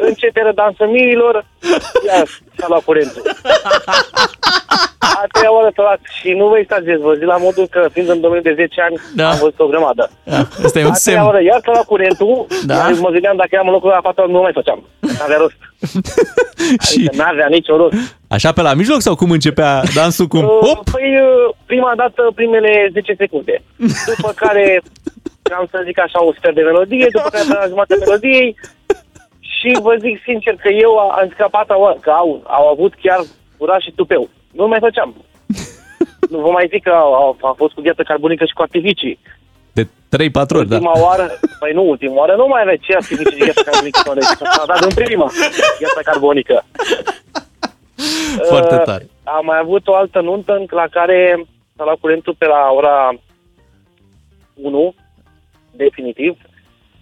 [0.07, 1.45] începe dansul mirilor,
[2.07, 2.25] iar
[2.57, 3.21] s-a luat curentul.
[4.99, 8.09] A treia oară s-a luat și nu vă exagerez, vă zic la modul că fiind
[8.09, 9.29] în domeniul de 10 ani, Da.
[9.29, 10.09] am văzut o grămadă.
[10.23, 11.25] Da, Asta e un A treia semn.
[11.25, 12.75] oară iar s-a luat curentul, Da.
[12.75, 12.89] da.
[13.05, 14.79] mă gândeam dacă eram în locul la patru, nu mai făceam.
[14.99, 15.59] N-avea rost.
[16.89, 17.95] Și Adică n-avea nicio rost.
[18.27, 20.27] așa pe la mijloc sau cum începea dansul?
[20.27, 20.43] Cum?
[20.43, 20.89] Uh, Hop!
[20.91, 23.61] Păi, uh, prima dată, primele 10 secunde.
[24.15, 24.81] După care,
[25.57, 28.55] am să zic așa, un sfert de melodie, după care la jumătate melodiei.
[29.59, 32.67] Și vă zic sincer că eu am zis că a patra oară, că au, au
[32.67, 33.19] avut chiar
[33.57, 34.29] ura și tupeu.
[34.51, 35.15] Nu mai făceam.
[36.31, 39.19] Nu vă mai zic că au, au, a fost cu gheață carbonică și cu artificii.
[39.73, 40.75] De 3-4 ori, da.
[40.75, 41.25] Ultima oară,
[41.59, 43.99] păi nu, ultima oară nu mai avea ce artificii de gheață carbonică.
[44.03, 45.29] sau de- S-a dat în prima
[45.79, 46.63] gheață carbonică.
[48.51, 49.07] Foarte Uh, tare.
[49.23, 51.45] Am mai avut o altă nuntă în- la care
[51.75, 53.13] s-a luat curentul pe la ora
[54.55, 54.93] 1,
[55.71, 56.37] definitiv.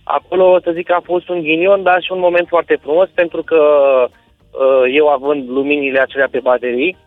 [0.07, 3.43] Acolo, să zic că a fost un ghinion, dar și un moment foarte frumos, pentru
[3.43, 3.61] că
[4.07, 6.97] uh, eu având luminile acelea pe baterii,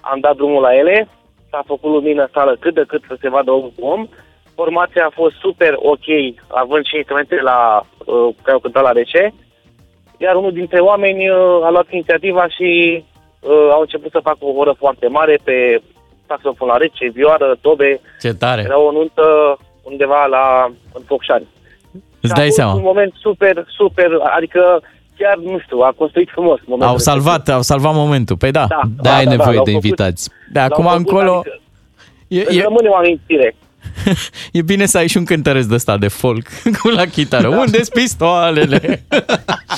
[0.00, 1.08] am dat drumul la ele,
[1.50, 4.08] s-a făcut lumină în sală cât de cât să se vadă om cu om.
[4.54, 6.08] Formația a fost super ok,
[6.48, 9.34] având și instrumente la, uh, care au cântat la rece,
[10.18, 13.04] iar unul dintre oameni uh, a luat inițiativa și
[13.40, 15.82] uh, au început să facă o oră foarte mare pe
[16.26, 18.00] saxofon la rece, vioară, tobe.
[18.20, 18.62] Ce tare.
[18.62, 21.46] Era o nuntă undeva la în Focșani.
[22.26, 22.72] Îți A dai fost seama.
[22.74, 24.60] un moment super, super, adică
[25.18, 27.22] chiar, nu știu, a construit frumos momentul Au respectiv.
[27.22, 28.36] salvat, au salvat momentul.
[28.36, 28.66] Păi da.
[28.68, 29.84] Da, Da, ai nevoie l-au de făcut.
[29.84, 30.28] invitați.
[30.52, 31.60] De L-au acum făcut, încolo adică
[32.28, 33.56] e, îți e, rămâne o amintire.
[34.52, 36.46] e bine să ai și un cântăreț de ăsta de folk
[36.82, 37.48] cu la chitară.
[37.50, 37.58] Da.
[37.58, 38.78] Unde-s pistoalele?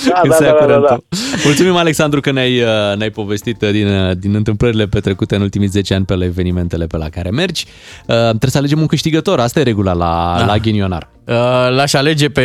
[0.08, 1.04] Da, Când da, se ia da, da, da, curentul.
[1.44, 5.66] Mulțumim, Alexandru, că ne-ai, uh, ne-ai povestit uh, din, uh, din întâmplările petrecute în ultimii
[5.68, 7.64] 10 ani pe la evenimentele pe la care mergi.
[8.06, 10.44] Uh, Trebuie să alegem un câștigător, asta e regula la, Da.
[10.44, 11.08] la ghinionar.
[11.28, 11.34] Uh,
[11.70, 12.42] l-aș alege pe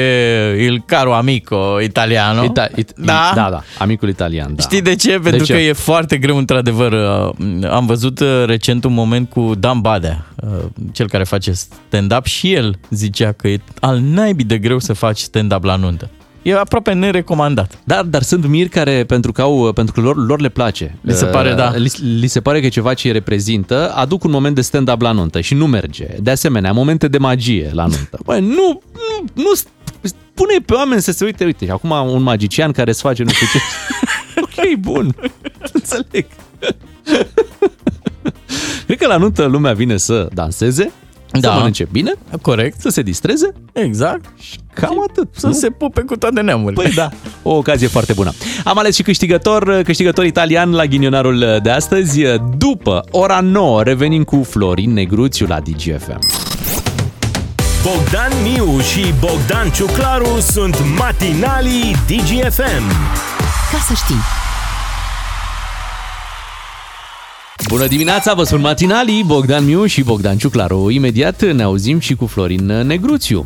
[0.61, 2.43] Il Caro Amico italiano.
[2.43, 3.31] Ita- it- da?
[3.35, 4.55] da, da, amicul italian.
[4.55, 4.61] Da.
[4.61, 5.19] Știi de ce?
[5.19, 5.53] Pentru ce?
[5.53, 6.91] că e foarte greu, într-adevăr.
[6.91, 12.25] Uh, Am văzut uh, recent un moment cu Dan Badea, uh, cel care face stand-up,
[12.25, 16.09] și el zicea că e al naibii de greu să faci stand-up la nuntă.
[16.43, 17.79] E aproape nerecomandat.
[17.83, 20.97] Dar, dar sunt miri care, pentru că, au, pentru că lor, lor le place.
[21.01, 21.75] Li se pare, Uh, da.
[21.75, 25.01] Li, li se pare că e ceva ce îi reprezintă, aduc un moment de stand-up
[25.01, 26.07] la nuntă și nu merge.
[26.19, 28.19] De asemenea, momente de magie la nuntă.
[28.25, 29.51] Băi, nu, nu, nu
[30.33, 33.29] pune pe oameni să se uite, uite, și acum un magician care îți face nu
[33.29, 33.59] știu ce.
[34.43, 35.15] ok, bun,
[35.73, 36.25] înțeleg.
[38.85, 40.91] Cred că la nuntă lumea vine să danseze,
[41.41, 41.53] să Da.
[41.53, 42.79] mănânce bine, Corect.
[42.81, 44.25] să se distreze Exact.
[44.39, 45.27] și cam atât.
[45.35, 45.53] Să nu?
[45.53, 46.83] se pupe cu toate neamurile.
[46.83, 47.09] Păi da,
[47.43, 48.31] o ocazie foarte bună.
[48.63, 52.21] Am ales și câștigător, câștigător italian la ghinionarul de astăzi.
[52.57, 56.19] După ora 9 revenim cu Florin Negruțiu la DGFM.
[57.83, 62.83] Bogdan Miu și Bogdan Ciuclaru sunt matinalii DGFM.
[63.71, 64.42] Ca să știi.
[67.73, 70.89] Bună dimineața, vă sunt matinalii, Bogdan Miu și Bogdan Ciuclaru.
[70.89, 73.45] Imediat ne auzim și cu Florin Negruțiu.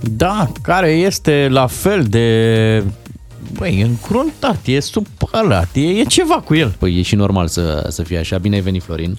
[0.00, 2.84] Da, care este la fel de...
[3.52, 6.74] Băi, încruntat, e supărat, e, e ceva cu el.
[6.78, 8.38] Păi e și normal să, să fie așa.
[8.38, 9.18] Bine ai venit, Florin.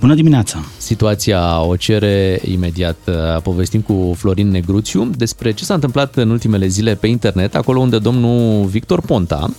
[0.00, 0.64] Bună dimineața!
[0.76, 2.96] Situația o cere imediat.
[3.42, 7.98] Povestim cu Florin Negruțiu despre ce s-a întâmplat în ultimele zile pe internet, acolo unde
[7.98, 9.50] domnul Victor Ponta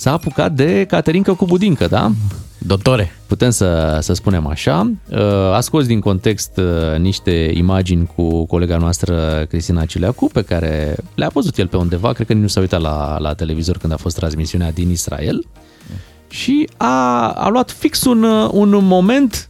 [0.00, 2.12] s-a apucat de Caterinca cu budincă, da?
[2.58, 3.12] Doctore.
[3.26, 4.92] Putem să, să spunem așa.
[5.52, 11.28] A scos din context uh, niște imagini cu colega noastră Cristina Cileacu, pe care le-a
[11.28, 14.16] văzut el pe undeva, cred că nu s-a uitat la, la televizor când a fost
[14.16, 15.44] transmisiunea din Israel
[16.28, 19.49] și a, a luat fix un, un moment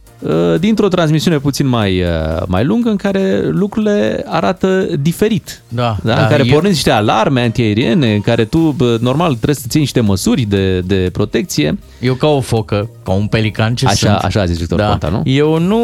[0.59, 2.07] dintr-o transmisiune puțin mai, uh,
[2.47, 5.61] mai lungă în care lucrurile arată diferit.
[5.67, 9.27] Da, da, da, în care eu- pornesc niște alarme antiaeriene, în care tu, bă, normal,
[9.33, 11.77] trebuie să ții niște măsuri de, de protecție.
[11.99, 14.11] Eu ca o focă, ca un pelican ce Așa, sunt.
[14.11, 15.21] așa a zis Victor Ponta, nu?
[15.25, 15.79] Eu nu...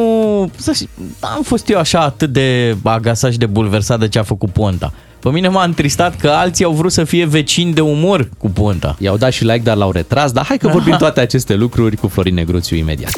[0.55, 4.23] Să știi, am fost eu așa atât de agasat și de bulversat de ce a
[4.23, 4.93] făcut Ponta.
[5.19, 8.95] Pe mine m-a întristat că alții au vrut să fie vecini de umor cu Ponta.
[8.99, 10.31] I-au dat și like, dar l-au retras.
[10.31, 13.11] Dar hai că vorbim toate aceste lucruri cu Florin Negruțiu imediat.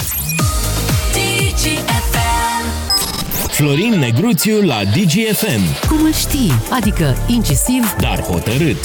[3.60, 6.51] Florin Negruțiu la DGFM, Cum îl știi?
[6.72, 8.78] Adică incisiv, dar hotărât.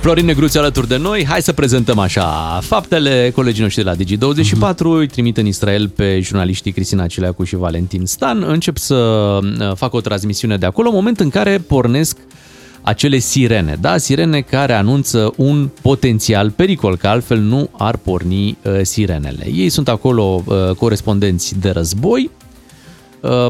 [0.00, 1.26] Florin Negruțiu alături de noi.
[1.28, 3.30] Hai să prezentăm așa faptele.
[3.34, 8.06] Colegii noștri de la Digi24 îi trimit în Israel pe jurnaliștii Cristina Cileacu și Valentin
[8.06, 8.42] Stan.
[8.42, 12.16] Încep să uh, facă o transmisiune de acolo, moment în care pornesc
[12.82, 13.96] acele sirene, da?
[13.96, 19.46] Sirene care anunță un potențial pericol, că altfel nu ar porni uh, sirenele.
[19.54, 22.41] Ei sunt acolo uh, corespondenți de război, uh,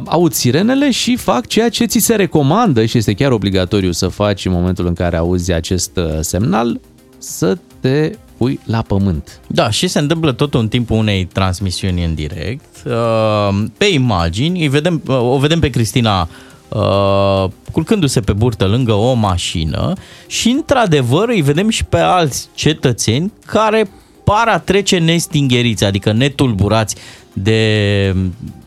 [0.04, 4.44] aud sirenele și fac ceea ce ți se recomandă și este chiar obligatoriu să faci
[4.44, 6.80] în momentul în care auzi acest uh, semnal,
[7.18, 9.40] să te pui la pământ.
[9.46, 12.82] Da, și se întâmplă tot în timpul unei transmisiuni în direct.
[12.84, 16.28] Uh, Pe imagini, îi vedem, uh, o vedem pe Cristina
[16.68, 19.92] uh, culcându-se pe burtă lângă o mașină
[20.26, 23.90] și, într-adevăr, îi vedem și pe alți cetățeni care
[24.24, 26.96] par a trece nestingheriți, adică netulburați
[27.32, 28.14] de,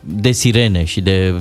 [0.06, 1.34] de sirene și de,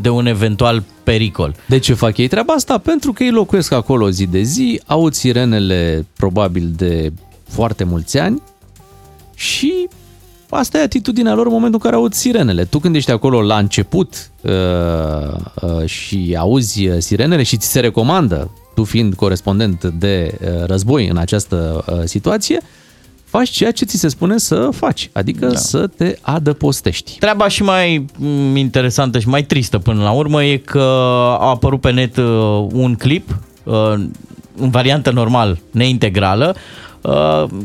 [0.00, 1.54] de un eventual pericol.
[1.66, 2.78] De ce fac ei treaba asta?
[2.78, 7.12] Pentru că ei locuiesc acolo zi de zi, aud sirenele probabil de
[7.48, 8.42] foarte mulți ani
[9.34, 9.88] și
[10.48, 12.64] asta e atitudinea lor în momentul în care aud sirenele.
[12.64, 14.50] Tu când ești acolo la început uh,
[15.62, 21.16] uh, și auzi sirenele și ți se recomandă, tu fiind corespondent de uh, război în
[21.16, 22.60] această uh, situație,
[23.30, 25.56] faci ceea ce ți se spune să faci, adică da.
[25.56, 27.16] să te adăpostești.
[27.18, 30.78] Treaba și mai mm, interesantă și mai tristă până la urmă e că
[31.40, 33.92] a apărut pe net uh, un clip uh,
[34.56, 36.89] în variantă normal, neintegrală, uh,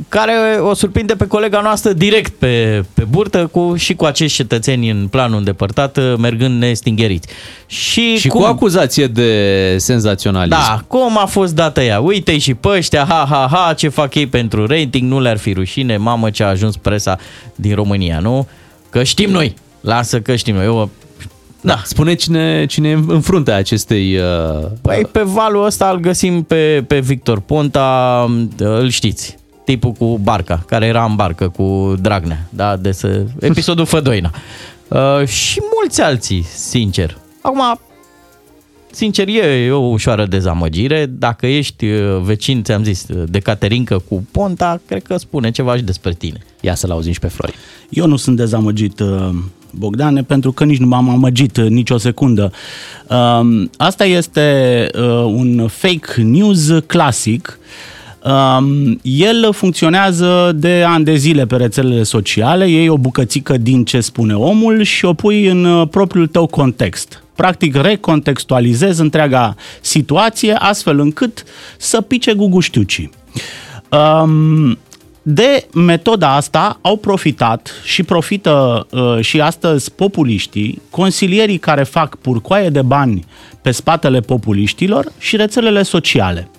[0.09, 4.89] care o surprinde pe colega noastră direct pe, pe burtă cu, și cu acești cetățeni
[4.89, 7.27] în planul îndepărtat uh, mergând nestingheriți.
[7.65, 10.59] Și, Și cu acuzație de senzaționalism.
[10.59, 11.99] Da, cum a fost dată ea?
[11.99, 15.53] Uite-i și pe ăștia, ha, ha, ha, ce fac ei pentru rating, nu le-ar fi
[15.53, 17.17] rușine, mamă ce a ajuns presa
[17.55, 18.47] din România, nu?
[18.89, 20.65] Că știm noi, lasă că știm noi.
[20.65, 20.89] Eu,
[21.65, 21.81] Da.
[21.83, 24.17] Spune cine, cine e în fruntea acestei...
[24.17, 28.25] Uh, Păi pe valul ăsta îl găsim pe, pe Victor Ponta,
[28.57, 33.85] îl știți, tipul cu barca, care era în barcă cu Dragnea, da, de să, episodul
[33.85, 34.31] Fădoina.
[34.87, 37.17] Uh, și mulți alții, sincer.
[37.41, 37.79] Acum,
[38.91, 41.05] sincer, e o ușoară dezamăgire.
[41.05, 45.83] Dacă ești uh, vecin, ți-am zis, de Caterinca cu Ponta, cred că spune ceva și
[45.83, 46.39] despre tine.
[46.61, 47.55] Ia să-l auzim și pe Florin.
[47.89, 49.29] Eu nu sunt dezamăgit, uh,
[49.77, 52.51] Bogdane, pentru că nici nu m-am amăgit uh, nicio secundă.
[53.07, 57.59] Um, asta este uh, un fake news clasic.
[58.25, 63.99] Um, el funcționează de ani de zile pe rețelele sociale, iei o bucățică din ce
[63.99, 67.23] spune omul și o pui în uh, propriul tău context.
[67.35, 71.43] Practic recontextualizezi întreaga situație astfel încât
[71.77, 73.09] să pice guguștiucii.
[73.91, 74.77] Um,
[75.27, 82.69] de metoda asta au profitat și profită uh, și astăzi populiștii, consilierii care fac purcoaie
[82.69, 83.25] de bani
[83.61, 86.49] pe spatele populiștilor și rețelele sociale.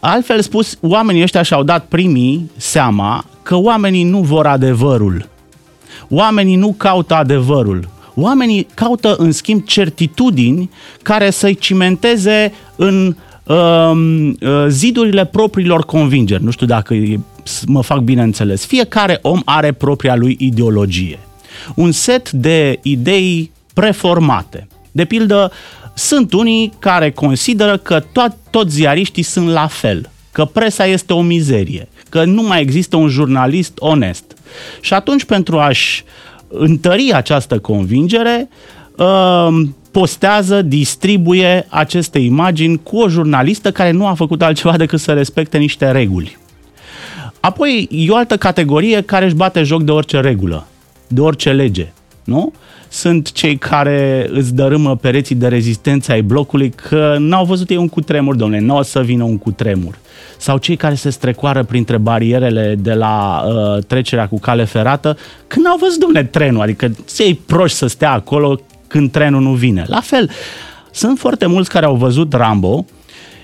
[0.00, 5.28] Altfel spus, oamenii ăștia și-au dat primii seama că oamenii nu vor adevărul.
[6.08, 7.88] Oamenii nu caută adevărul.
[8.14, 10.70] Oamenii caută, în schimb, certitudini
[11.02, 13.14] care să-i cimenteze în uh,
[14.68, 16.44] zidurile propriilor convingeri.
[16.44, 16.94] Nu știu dacă
[17.66, 18.66] mă fac bine înțeles.
[18.66, 21.18] Fiecare om are propria lui ideologie.
[21.74, 24.68] Un set de idei preformate.
[24.92, 25.52] De pildă,
[25.94, 31.20] sunt unii care consideră că to- toți ziariștii sunt la fel, că presa este o
[31.20, 34.24] mizerie, că nu mai există un jurnalist onest.
[34.80, 36.04] Și atunci, pentru a-și
[36.48, 38.48] întări această convingere,
[38.96, 39.48] uh,
[39.94, 45.58] postează, distribuie aceste imagini cu o jurnalistă care nu a făcut altceva decât să respecte
[45.58, 46.36] niște reguli.
[47.40, 50.66] Apoi e o altă categorie care își bate joc de orice regulă,
[51.08, 51.92] de orice lege,
[52.24, 52.52] nu?
[52.88, 57.88] Sunt cei care îți dărâmă pereții de rezistență ai blocului că n-au văzut ei un
[57.88, 59.98] cutremur, domnule, nu o să vină un cutremur.
[60.36, 65.16] Sau cei care se strecoară printre barierele de la uh, trecerea cu cale ferată
[65.46, 68.60] când au văzut, domnule, trenul, adică ți proști să stea acolo
[68.94, 69.84] când trenul nu vine.
[69.86, 70.30] La fel,
[70.90, 72.84] sunt foarte mulți care au văzut Rambo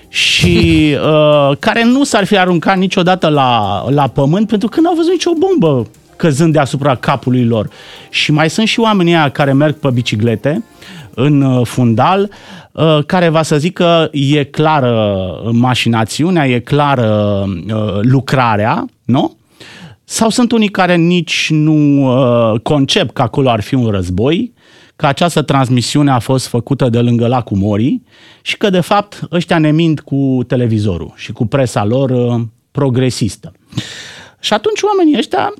[0.07, 0.57] și
[0.95, 5.31] uh, care nu s-ar fi aruncat niciodată la, la pământ pentru că n-au văzut nicio
[5.37, 7.69] bombă căzând deasupra capului lor.
[8.09, 10.63] Și mai sunt și oamenii aia care merg pe biciclete
[11.15, 12.29] în uh, fundal,
[12.71, 19.37] uh, care va să zică e clară mașinațiunea, e clară uh, lucrarea, nu?
[20.03, 22.09] Sau sunt unii care nici nu
[22.63, 24.53] concep că acolo ar fi un război,
[25.01, 28.01] că această transmisiune a fost făcută de lângă lacul Mori
[28.41, 32.41] și că, de fapt, ăștia ne mint cu televizorul și cu presa lor uh,
[32.71, 33.51] progresistă.
[34.39, 35.53] Și atunci oamenii ăștia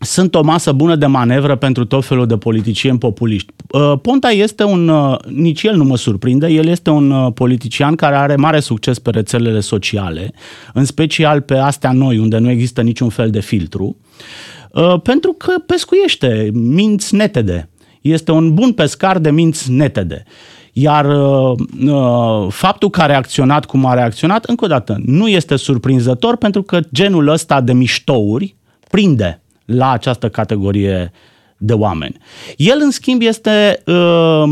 [0.00, 3.52] sunt o masă bună de manevră pentru tot felul de politicieni populiști.
[3.70, 8.16] Uh, Ponta este un, uh, nici el nu mă surprinde, el este un politician care
[8.16, 10.32] are mare succes pe rețelele sociale,
[10.74, 13.96] în special pe astea noi, unde nu există niciun fel de filtru,
[15.02, 17.68] pentru că pescuiește minți netede
[18.00, 20.24] este un bun pescar de minți netede.
[20.72, 25.56] Iar uh, uh, faptul că a reacționat cum a reacționat, încă o dată, nu este
[25.56, 28.56] surprinzător pentru că genul ăsta de miștouri
[28.90, 31.12] prinde la această categorie
[31.58, 32.16] de oameni.
[32.56, 34.42] El, în schimb, este, uh,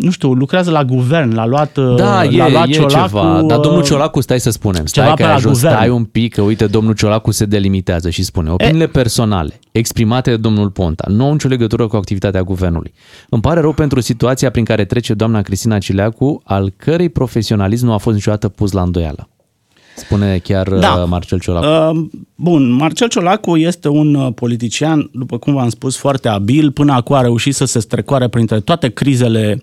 [0.00, 3.06] nu știu, lucrează la guvern, l-a luat, uh, da, l-a e, luat e Ciolacu.
[3.06, 3.42] Ceva.
[3.46, 5.74] Dar domnul Ciolacu, stai să spunem, stai Ceva că pe la ajuns, guvern.
[5.74, 10.36] stai un pic, că uite, domnul Ciolacu se delimitează și spune opiniile personale exprimate de
[10.36, 12.92] domnul Ponta nu au nicio legătură cu activitatea guvernului.
[13.28, 17.92] Îmi pare rău pentru situația prin care trece doamna Cristina Cileacu, al cărei profesionalism nu
[17.92, 19.28] a fost niciodată pus la îndoială.
[19.98, 20.92] Spune chiar Da.
[21.02, 21.98] uh, Marcel Ciolacu.
[21.98, 26.70] Uh, bun, Marcel Ciolacu este un uh, politician, după cum v-am spus, foarte abil.
[26.70, 29.62] Până acum a reușit să se strecoare printre toate crizele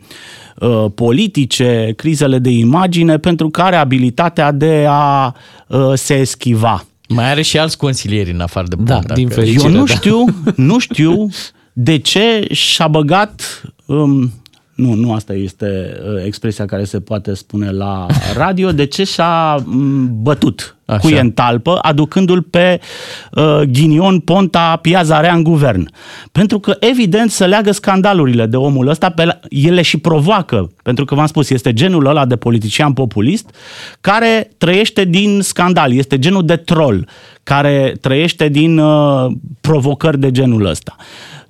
[0.60, 5.34] uh, politice, crizele de imagine, pentru că are abilitatea de a
[5.68, 6.86] uh, se eschiva.
[7.10, 9.14] Mai are și alți consilieri în afară de Da, Ponta.
[9.14, 9.64] din că- fericire.
[9.72, 9.94] Eu nu da.
[9.94, 10.26] știu,
[10.56, 11.30] nu știu
[11.74, 13.62] de ce și-a băgat...
[13.86, 14.32] Um,
[14.76, 18.06] nu, nu asta este uh, expresia care se poate spune la
[18.44, 18.72] radio.
[18.72, 21.00] De ce și-a um, bătut Așa.
[21.00, 22.80] cu în talpă, aducându-l pe
[23.32, 25.90] uh, Ghinion Ponta Piaza Rea în guvern?
[26.32, 30.72] Pentru că, evident, să leagă scandalurile de omul ăsta, pe la, ele și provoacă.
[30.84, 33.56] Pentru că, v-am spus, este genul ăla de politician populist
[34.02, 35.94] care trăiește din scandal.
[35.94, 37.08] Este genul de troll
[37.44, 40.96] care trăiește din uh, provocări de genul ăsta.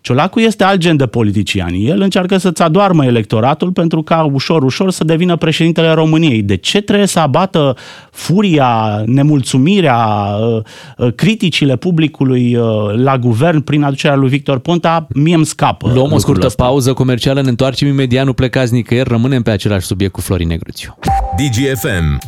[0.05, 1.73] Ciolacu este alt gen de politician.
[1.73, 6.41] El încearcă să-ți adoarmă electoratul pentru ca ușor, ușor să devină președintele României.
[6.41, 7.75] De ce trebuie să abată
[8.11, 10.61] furia, nemulțumirea, uh,
[10.97, 15.07] uh, criticile publicului uh, la guvern prin aducerea lui Victor Ponta?
[15.13, 15.87] Mie îmi scapă.
[15.87, 16.63] Luăm o lucrul scurtă ăsta.
[16.63, 20.97] pauză comercială, ne întoarcem imediat, nu plecați nicăieri, rămânem pe același subiect cu Florin Negruțiu.
[21.37, 22.19] DGFM.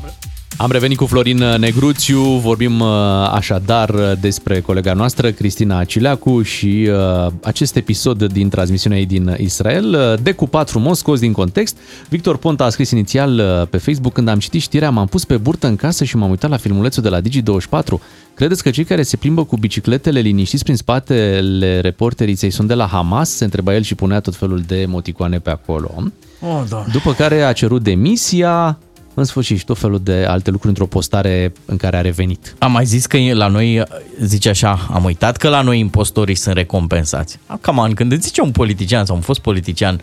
[0.59, 2.87] Am revenit cu Florin Negruțiu, vorbim uh,
[3.31, 9.93] așadar despre colega noastră, Cristina Acileacu și uh, acest episod din transmisiunea ei din Israel,
[9.93, 11.77] uh, decupat frumos, scos din context.
[12.09, 15.37] Victor Ponta a scris inițial uh, pe Facebook, când am citit știrea, m-am pus pe
[15.37, 17.93] burtă în casă și m-am uitat la filmulețul de la Digi24.
[18.33, 22.85] Credeți că cei care se plimbă cu bicicletele liniștiți prin spatele reporteriței sunt de la
[22.85, 23.29] Hamas?
[23.29, 25.91] Se întreba el și punea tot felul de emoticoane pe acolo.
[26.39, 26.85] Oh, da.
[26.91, 28.79] După care a cerut demisia,
[29.19, 32.55] în sfârșit și tot felul de alte lucruri într-o postare în care a revenit.
[32.57, 33.83] Am mai zis că la noi,
[34.21, 37.39] zice așa, am uitat că la noi impostorii sunt recompensați.
[37.61, 40.01] Cam an, când îți zice un politician sau un fost politician,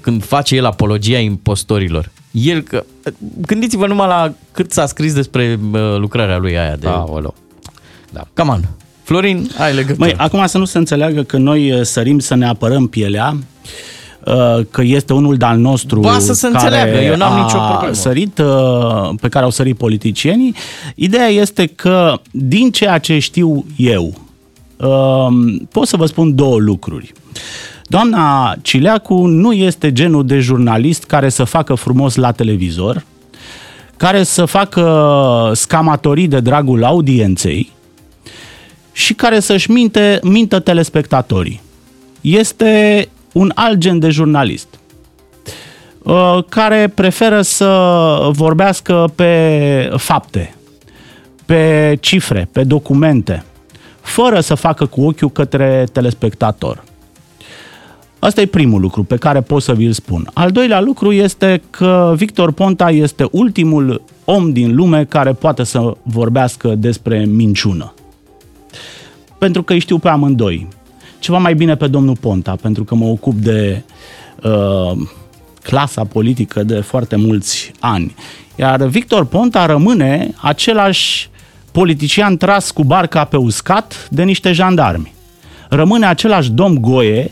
[0.00, 2.84] când face el apologia impostorilor, el, că,
[3.40, 6.86] gândiți-vă numai la cât s-a scris despre uh, lucrarea lui aia de...
[6.86, 7.34] Aoleu.
[8.12, 8.26] Da.
[8.32, 8.60] Cam an.
[9.02, 9.98] Florin, ai legătură.
[9.98, 13.38] Măi, acum să nu se înțeleagă că noi uh, sărim să ne apărăm pielea, uh,
[14.70, 17.92] că este unul de-al nostru Ba, să se care înțeleagă, eu n-am a nicio problemă.
[17.92, 20.54] sărit, uh, pe care au sărit politicienii.
[20.94, 24.14] Ideea este că din ceea ce știu eu,
[25.72, 27.12] pot să vă spun două lucruri.
[27.88, 33.04] Doamna Cileacu nu este genul de jurnalist care să facă frumos la televizor,
[33.96, 37.72] care să facă scamatorii de dragul audienței
[38.92, 41.60] și care să-și minte, mintă telespectatorii.
[42.20, 44.68] Este un alt gen de jurnalist
[46.02, 50.54] uh, care preferă să vorbească pe fapte,
[51.46, 53.44] pe cifre, pe documente,
[54.00, 56.84] fără să facă cu ochiul către telespectator.
[58.18, 60.30] Asta e primul lucru pe care pot să vi-l spun.
[60.32, 65.92] Al doilea lucru este că Victor Ponta este ultimul om din lume care poate să
[66.02, 67.94] vorbească despre minciună.
[69.38, 70.68] Pentru că îi știu pe amândoi.
[71.26, 73.82] Ceva mai bine pe domnul Ponta, pentru că mă ocup de
[74.42, 74.92] uh,
[75.62, 78.14] clasa politică de foarte mulți ani.
[78.56, 81.30] Iar Victor Ponta rămâne același
[81.72, 85.12] politician tras cu barca pe uscat de niște jandarmi.
[85.68, 87.30] Rămâne același domn Goie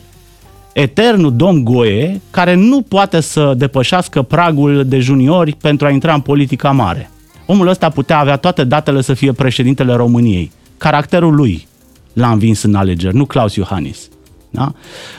[0.72, 6.20] eternul domn Goe, care nu poate să depășească pragul de juniori pentru a intra în
[6.20, 7.11] politica mare.
[7.47, 10.53] Omul ăsta putea avea toate datele să fie președintele României.
[10.76, 11.66] Caracterul lui
[12.14, 14.08] l-a învins în alegeri, nu Claus Iohannis.
[14.50, 14.72] Da?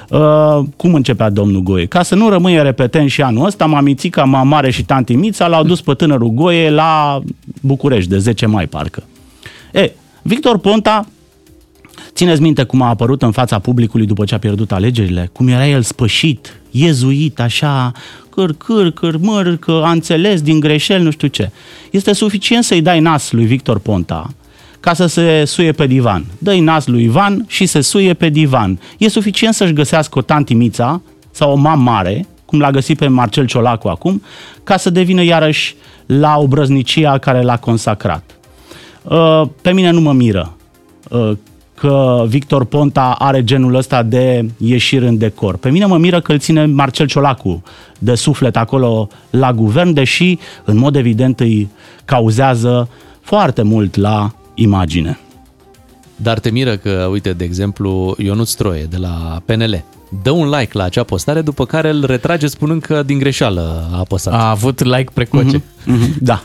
[0.10, 1.86] Uh, cum începea domnul Goe?
[1.86, 5.82] Ca să nu rămâie repetent și anul ăsta, mamițica, mamare și tanti Mița l-au dus
[5.82, 7.22] pe tânărul Goe la
[7.62, 9.04] București, de 10 mai parcă.
[9.74, 9.92] E,
[10.22, 11.06] Victor Ponta
[12.14, 15.30] Țineți minte cum a apărut în fața publicului după ce a pierdut alegerile?
[15.32, 17.92] Cum era el spășit, iezuit, așa,
[18.30, 21.52] câr, câr, câr, măr, că a înțeles din greșeli, nu știu ce.
[21.92, 24.30] Este suficient să-i dai nas lui Victor Ponta
[24.86, 26.26] ca să se suie pe divan.
[26.38, 28.80] Dă-i nas lui Ivan și se suie pe divan.
[28.98, 33.46] E suficient să-și găsească o tantimița sau o mam mare, cum l-a găsit pe Marcel
[33.46, 34.22] Ciolacu acum,
[34.64, 35.76] ca să devină iarăși
[36.06, 38.36] la obrăznicia care l-a consacrat.
[39.04, 40.58] Uh, pe mine nu mă miră
[41.10, 41.32] uh,
[41.76, 45.58] că Victor Ponta are genul ăsta de ieșiri în decor.
[45.58, 47.64] Pe mine mă miră că îl ține Marcel Ciolacu
[48.00, 51.70] de suflet acolo la guvern, deși în mod evident îi
[52.06, 52.90] cauzează
[53.22, 55.20] foarte mult la imagine.
[56.16, 59.84] Dar te miră că, uite, de exemplu, Ionut Stroie de la PNL
[60.24, 63.98] dă un like la acea postare, după care îl retrage spunând că din greșeală a
[63.98, 64.34] apăsat.
[64.34, 65.58] A avut like precoce.
[65.58, 65.92] Mm-hmm.
[65.92, 66.18] Mm-hmm.
[66.20, 66.42] Da.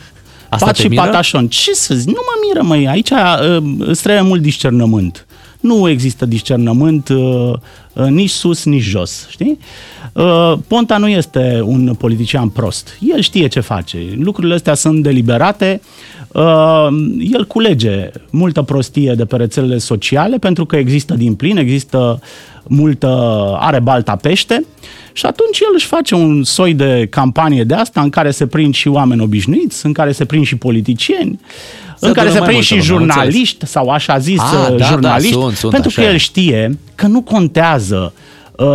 [0.49, 1.03] Asta Pat te și miră?
[1.03, 1.49] patașon.
[1.49, 2.09] Ce să zic?
[2.09, 2.89] Nu mă miră, măi.
[2.89, 5.27] Aici uh, îți trebuie mult discernământ.
[5.61, 7.53] Nu există discernământ uh,
[7.93, 9.27] uh, nici sus, nici jos.
[9.31, 9.59] Știi?
[10.13, 12.99] Uh, Ponta nu este un politician prost.
[13.01, 13.99] El știe ce face.
[14.19, 15.81] Lucrurile astea sunt deliberate.
[16.33, 16.89] Uh,
[17.33, 22.21] el culege multă prostie de pe rețelele sociale pentru că există din plin, există
[22.67, 23.09] multă,
[23.61, 24.65] are balta pește
[25.13, 28.75] și atunci el își face un soi de campanie de asta în care se prind
[28.75, 32.49] și oameni obișnuiți, în care se prind și politicieni, Se în care adună se mai
[32.49, 35.57] prind și multă lume, am jurnaliști sau așa zis Ah, uh, da, da, jurnaliști, sunt,
[35.57, 36.19] sunt, pentru că așa el e.
[36.19, 38.13] știe că nu contează
[38.57, 38.67] uh,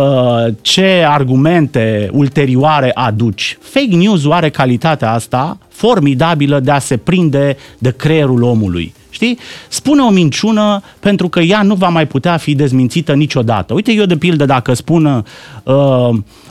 [0.60, 3.58] ce argumente ulterioare aduci.
[3.60, 8.94] Fake news are calitatea asta formidabilă de a se prinde de creierul omului.
[9.16, 9.38] Știi?
[9.68, 13.74] Spune o minciună pentru că ea nu va mai putea fi dezmințită niciodată.
[13.74, 15.24] Uite, eu de pildă dacă spun
[15.62, 16.08] uh,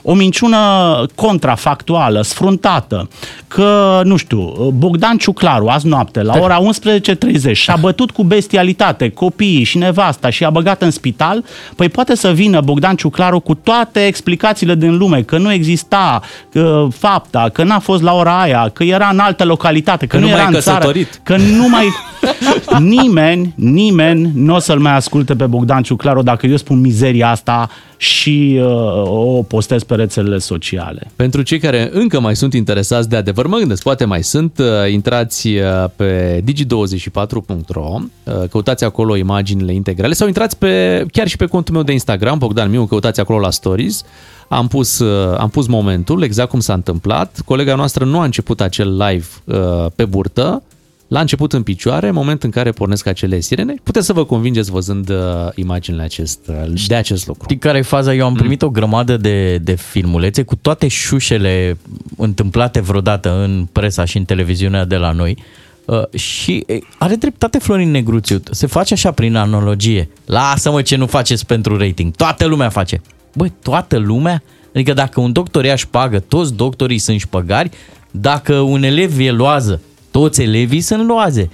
[0.08, 0.58] o minciună
[1.16, 3.08] contrafactuală, sfruntată,
[3.48, 4.40] că, nu știu,
[4.78, 6.60] Bogdan Ciuclaru, azi noapte, la ora
[7.48, 11.44] 11.30, și-a bătut cu bestialitate copiii și nevasta și i-a băgat în spital,
[11.76, 16.88] păi poate să vină Bogdan Ciuclaru cu toate explicațiile din lume, că nu exista că,
[16.98, 20.28] fapta, că n-a fost la ora aia, că era în altă localitate, că, Că nu
[20.28, 21.20] nu era mai e în țară, căsătorit.
[21.24, 21.86] că nu mai...
[22.80, 27.70] nimeni, nimeni nu o să-l mai asculte pe Bogdan Ciuclaru dacă eu spun mizeria asta
[27.98, 28.68] și uh,
[29.04, 31.12] o postez pe rețelele sociale.
[31.16, 34.92] Pentru cei care încă mai sunt interesați de adevăr, mă gândesc, poate mai sunt, uh,
[34.92, 35.64] intrați uh,
[35.96, 41.84] pe digi24.ro, uh, căutați acolo imaginile integrale sau intrați pe, chiar și pe contul meu
[41.84, 44.04] de Instagram, Bogdan Miu, căutați acolo la stories.
[44.48, 47.42] Am pus, uh, am pus momentul, exact cum s-a întâmplat.
[47.46, 50.64] Colega noastră nu a început acel live uh, pe burtă,
[51.16, 53.76] L-a început în picioare, moment în care pornesc acele sirene.
[53.84, 55.18] Puteți să vă convingeți văzând uh,
[55.56, 57.44] imaginile acest, uh, de acest lucru.
[57.44, 58.14] Știi care e faza?
[58.14, 61.78] Eu am primit o grămadă de, de filmulețe cu toate șușele
[62.18, 65.38] întâmplate vreodată în presa și în televiziunea de la noi.
[65.86, 68.42] Uh, și e, are dreptate Florin Negruțiu.
[68.52, 70.10] Se face așa prin analogie.
[70.26, 72.16] Lasă-mă ce nu faceți pentru rating.
[72.16, 73.02] Toată lumea face.
[73.34, 74.44] Băi, toată lumea?
[74.74, 77.70] Adică dacă un doctor ia șpagă, toți doctorii sunt șpăgari,
[78.12, 79.82] dacă un elev e loază,
[80.20, 81.50] toți elevii sunt loaze.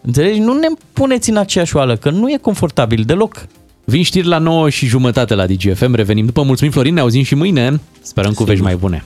[0.00, 0.38] Înțelegi?
[0.38, 3.46] Nu ne puneți în aceeași oală, că nu e confortabil deloc.
[3.84, 6.42] Vin știri la 9 și jumătate la DGFM, revenim după.
[6.42, 7.80] Mulțumim, Florin, ne auzim și mâine.
[8.02, 9.04] Sperăm cu vești mai bune.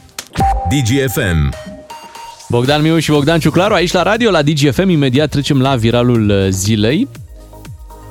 [0.69, 1.55] DGFM.
[2.49, 4.89] Bogdan Miu și Bogdan Ciuclaru aici la radio, la DGFM.
[4.89, 7.09] Imediat trecem la viralul uh, zilei.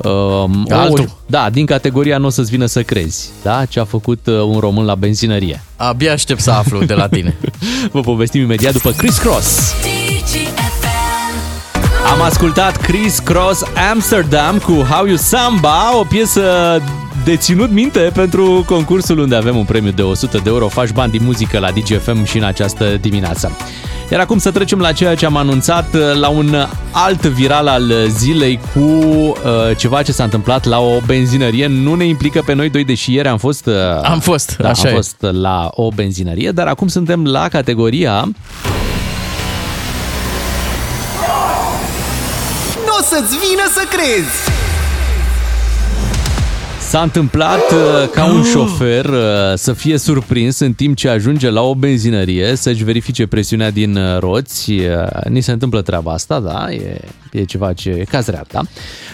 [0.03, 1.05] Um, Altul.
[1.09, 3.29] O, da, din categoria nu o să-ți vină să crezi.
[3.43, 3.65] Da?
[3.65, 5.63] Ce a făcut uh, un român la benzinărie.
[5.75, 7.35] Abia aștept să aflu de la tine.
[7.91, 9.73] Vă povestim imediat după Chris Cross.
[12.11, 16.41] Am ascultat Chris Cross Amsterdam cu How You Samba, o piesă
[17.23, 20.67] de ținut minte pentru concursul unde avem un premiu de 100 de euro.
[20.67, 23.57] Faci bani din muzică la DGFM și în această dimineață.
[24.11, 26.55] Iar acum să trecem la ceea ce am anunțat la un
[26.91, 29.33] alt viral al zilei cu uh,
[29.77, 31.67] ceva ce s-a întâmplat la o benzinărie.
[31.67, 33.73] Nu ne implică pe noi doi, deși ieri am fost, uh,
[34.03, 34.95] Am fost, da, așa am e.
[34.95, 38.27] fost la o benzinărie, dar acum suntem la categoria
[43.03, 44.51] o să-ți vină să crezi!
[46.79, 49.17] S-a întâmplat uh, ca un șofer uh,
[49.55, 54.19] să fie surprins în timp ce ajunge la o benzinărie să-și verifice presiunea din uh,
[54.19, 54.71] roți.
[54.71, 57.01] Uh, Ni se întâmplă treaba asta, da, e,
[57.31, 58.61] e ceva ce e caz real, da?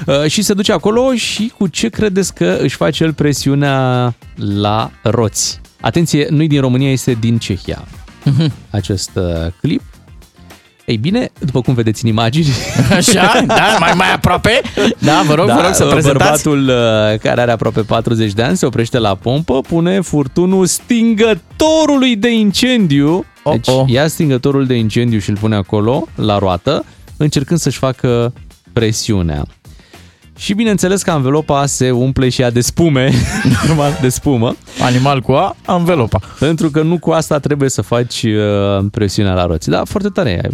[0.06, 4.92] Uh, Și se duce acolo și cu ce credeți că își face el presiunea la
[5.02, 5.62] roți?
[5.82, 7.88] Atenție, nu din România, este din Cehia.
[8.70, 9.82] Acest uh, clip.
[10.90, 12.48] Ei bine, după cum vedeți în imagini...
[12.98, 13.44] Așa?
[13.48, 13.78] Da?
[13.80, 14.62] Mai, mai aproape?
[14.98, 16.44] Da, vă rog, vă rog să prezentați.
[16.44, 22.16] Bărbatul uh, care are aproape 40 de ani se oprește la pompă, pune furtunul stingătorului
[22.16, 23.26] de incendiu.
[23.52, 23.84] Deci Oh, oh.
[23.88, 26.86] ia stingătorul de incendiu și îl pune acolo, la roată,
[27.18, 28.34] încercând să-și facă
[28.74, 29.46] presiunea.
[30.40, 33.12] Și bineînțeles că anvelopa se umple și ea de spume,
[33.68, 34.56] normal, de spumă.
[34.82, 36.20] Animal cu A, anvelopa.
[36.40, 39.70] Pentru că nu cu asta trebuie să faci uh, presiunea la roți.
[39.70, 40.50] Da, foarte tare.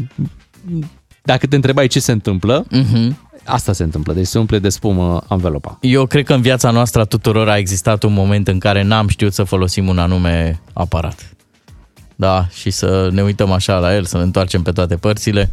[1.23, 3.17] Dacă te întrebai ce se întâmplă, Mhm.
[3.45, 4.13] asta se întâmplă.
[4.13, 5.77] Deci se umple de spumă anvelopa.
[5.81, 9.07] Eu cred că în viața noastră a tuturor a existat un moment în care n-am
[9.07, 11.29] știut să folosim un anume aparat.
[12.15, 15.51] Da, și să ne uităm așa la el, să ne întoarcem pe toate părțile,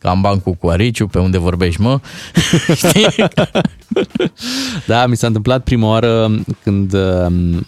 [0.00, 2.00] ca în bancul cu Ariciu, pe unde vorbești, mă.
[2.74, 3.28] Știi?
[4.86, 6.30] Da, mi s-a întâmplat prima oară
[6.62, 7.66] când um,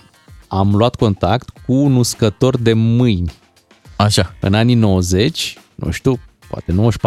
[0.48, 3.32] am luat contact cu un uscător de mâini.
[3.96, 4.34] Așa.
[4.40, 6.98] În anii 90, nu știu, poate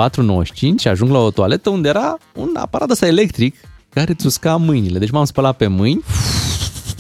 [0.88, 3.56] 94-95, ajung la o toaletă unde era un aparat ăsta electric
[3.90, 5.00] care îți usca mâinile.
[5.00, 6.02] Deci m-am spălat pe mâini,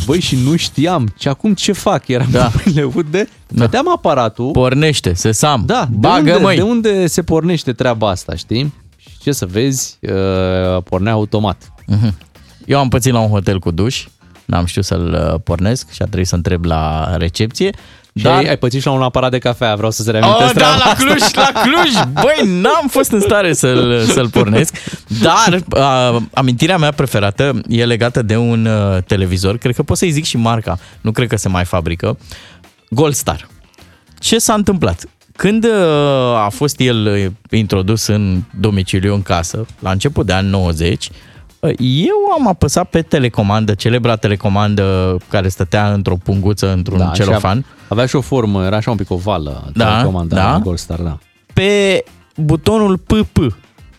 [0.05, 1.13] băi, și nu știam.
[1.19, 2.07] Și acum ce fac?
[2.07, 2.45] Eram da.
[2.45, 4.51] cu mâinile ude, vedeam aparatul.
[4.51, 5.63] Pornește, se sam.
[5.65, 6.55] Da, de Bagă, unde, măi.
[6.55, 8.73] de unde se pornește treaba asta, știi?
[8.97, 11.73] Și ce să vezi, uh, pornea automat.
[11.85, 12.17] Mhm.
[12.65, 14.07] Eu am pățit la un hotel cu duș,
[14.45, 17.75] n-am știut să-l uh, pornesc și a trebuit să întreb la recepție.
[18.17, 20.49] Și Dar- ai, ai pățit și la un aparat de cafea, vreau să se reamintesc
[20.49, 21.03] Oh, da, treaba la asta.
[21.03, 22.13] Cluj, la Cluj!
[22.13, 24.75] Băi, n-am fost în stare să-l, să-l pornesc,
[25.21, 25.63] dar
[26.15, 30.25] uh, amintirea mea preferată e legată de un uh, televizor, cred că pot să-i zic
[30.25, 32.17] și marca, nu cred că se mai fabrică,
[32.89, 33.47] Goldstar.
[34.19, 35.03] Ce s-a întâmplat?
[35.35, 35.71] Când uh,
[36.45, 41.15] a fost el uh, introdus în domiciliu, în casă, la început de ani 90, uh,
[41.77, 47.65] eu am apăsat pe telecomandă, celebra telecomandă care stătea într-o punguță, într-un Da, și celofan.
[47.69, 50.51] a- Avea și o formă, era așa un pic ovală, Da, telecomanda da.
[50.51, 51.17] la Goldstar, da.
[51.53, 52.03] pe
[52.35, 53.37] butonul PP,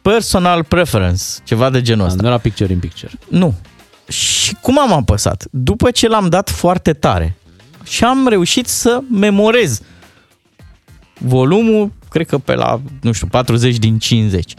[0.02, 2.22] Personal Preference, ceva de genul ăsta.
[2.22, 3.12] Nu era picture in picture.
[3.28, 3.54] Nu.
[4.08, 5.44] Și cum am apăsat?
[5.50, 7.36] După ce l-am dat foarte tare
[7.84, 9.80] și am reușit să memorez
[11.18, 14.54] volumul, cred că pe la, nu știu, 40 din 50.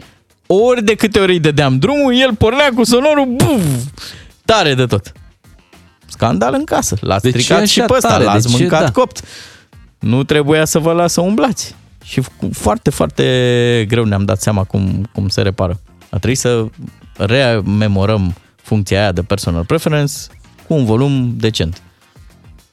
[0.50, 3.64] Ori de câte ori îi dădeam drumul, el pornea cu sonorul, buf,
[4.44, 5.12] tare de tot.
[6.06, 6.96] Scandal în casă.
[7.00, 8.24] L-ați De ce stricat și așa pe ăsta, tare?
[8.24, 8.56] De l-ați ce?
[8.58, 8.90] mâncat Da.
[8.90, 9.20] copt.
[9.98, 11.74] Nu trebuia să vă las să umblați.
[12.04, 15.80] Și cu foarte, foarte greu ne-am dat seama cum, cum se repară.
[16.10, 16.66] A trebuit să
[17.16, 20.14] rememorăm funcția aia de personal preference
[20.66, 21.82] cu un volum decent.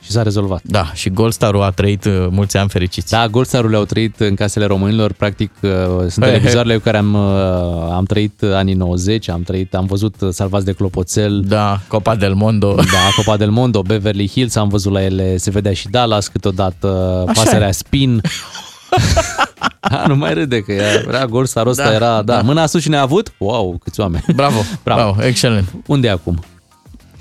[0.05, 0.61] Și s-a rezolvat.
[0.63, 3.11] Da, și Goldstar-ul a trăit uh, mulți ani fericiți.
[3.11, 6.31] Da, Goldstar-ul le-au trăit în casele românilor, practic uh, sunt He, he.
[6.31, 10.65] televizoarele cu care am, uh, am trăit anii 90, am trăit, am văzut uh, Salvați
[10.65, 11.41] de Clopoțel.
[11.47, 12.73] Da, Copa del Mondo.
[12.75, 12.83] Da,
[13.15, 17.41] Copa del Mondo, Beverly Hills, am văzut la ele, se vedea și Dallas câteodată, Așa
[17.41, 17.71] pasărea e.
[17.71, 18.21] Spin.
[19.89, 20.71] da, nu mai râde că
[21.07, 22.41] era Goldstar-ul ăsta, Da, era, da, da.
[22.41, 23.33] mâna sus și ne-a avut?
[23.37, 24.23] Wow, câți oameni.
[24.35, 25.01] Bravo, Bravo.
[25.01, 25.65] bravo, excelent.
[25.87, 26.39] Unde e acum?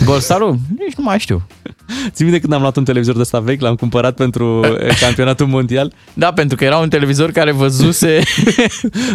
[0.05, 0.59] Goldstar-ul?
[0.79, 1.47] Nici nu mai știu.
[2.11, 5.47] Ții minte când am luat un televizor de ăsta vechi, l-am cumpărat pentru eh, campionatul
[5.47, 5.93] mondial?
[6.15, 8.09] Da, pentru că era un televizor care văzuse,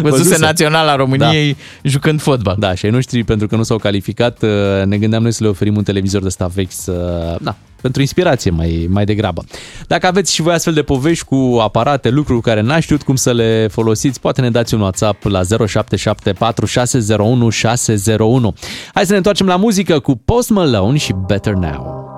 [0.02, 0.38] Văzuse.
[0.38, 1.88] naționala României da.
[1.88, 2.56] jucând fotbal.
[2.58, 5.48] Da, și ai noștri, pentru că nu s-au calificat, uh, ne gândeam noi să le
[5.48, 6.92] oferim un televizor de ăsta vechi, să,
[7.40, 9.44] da, pentru inspirație mai, mai degrabă.
[9.86, 13.16] Dacă aveți și voi astfel de povești cu aparate, lucruri cu care n-ați știut cum
[13.16, 18.54] să le folosiți, poate ne dați un WhatsApp la 0774 601 601.
[18.94, 22.09] Hai să ne întoarcem la muzică cu Post Malone și Better Now.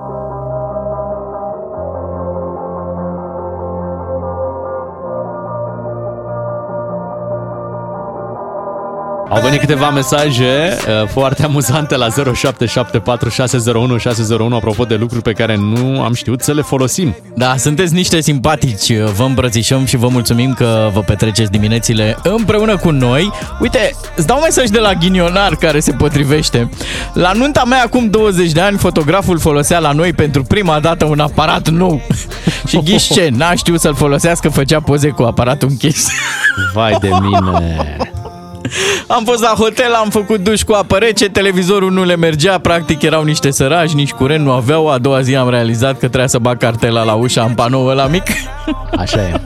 [9.28, 15.32] Au venit câteva mesaje uh, foarte amuzante la 0774 601 601 apropo de lucruri pe
[15.32, 17.16] care nu am știut să le folosim.
[17.34, 22.90] Da, sunteți niște simpatici, vă îmbrățișăm și vă mulțumim că vă petreceți diminețile împreună cu
[22.90, 23.30] noi.
[23.60, 26.70] Uite, îți dau mesaj de la ghinionar care se potrivește.
[27.12, 31.20] La nunta mea acum 20 de ani, fotograful folosea la noi pentru prima dată un
[31.20, 32.00] aparat nou.
[32.68, 36.08] și ghiși ce, n-a știut să-l folosească, făcea poze cu aparatul închis.
[36.74, 37.96] Vai de mine!
[39.06, 43.02] Am fost la hotel, am făcut duș cu apă rece, televizorul nu le mergea, practic
[43.02, 44.90] erau niște sărași, nici curent nu aveau.
[44.90, 48.06] A doua zi am realizat că trebuia să bag cartela la ușa în panou ăla
[48.06, 48.22] mic.
[49.02, 49.40] Așa e.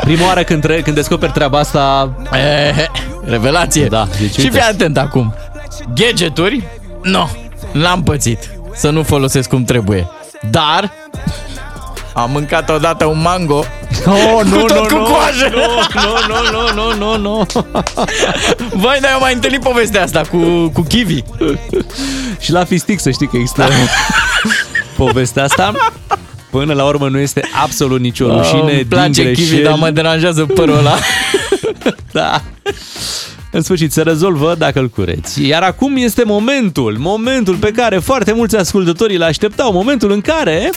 [0.00, 2.12] Prima oară când, tre- când descoperi treaba asta...
[2.32, 2.86] E,
[3.24, 3.86] revelație.
[3.86, 4.50] Da, deci și uite.
[4.50, 5.34] fii atent acum.
[5.94, 6.62] Gadgeturi?
[7.02, 7.30] Nu,
[7.72, 10.08] n-am pățit să nu folosesc cum trebuie.
[10.50, 10.92] Dar
[12.14, 13.64] am mâncat odată un mango
[14.06, 15.50] Oh, nu, cu tot nu, cu nu, coajă.
[15.54, 15.60] nu,
[16.28, 17.46] nu, nu, nu, nu, nu.
[18.72, 21.24] Vai, dar eu mai întâlnit povestea asta cu, cu kiwi.
[22.40, 23.68] Și la fistic să știi că există
[24.96, 25.72] povestea asta.
[26.50, 29.62] Până la urmă nu este absolut nicio rușine Îmi place din kiwi, greșeli.
[29.62, 30.94] dar mă deranjează părul ăla.
[32.12, 32.42] Da.
[33.50, 35.46] În sfârșit, se rezolvă dacă îl cureți.
[35.46, 40.70] Iar acum este momentul, momentul pe care foarte mulți ascultători îl așteptau, momentul în care...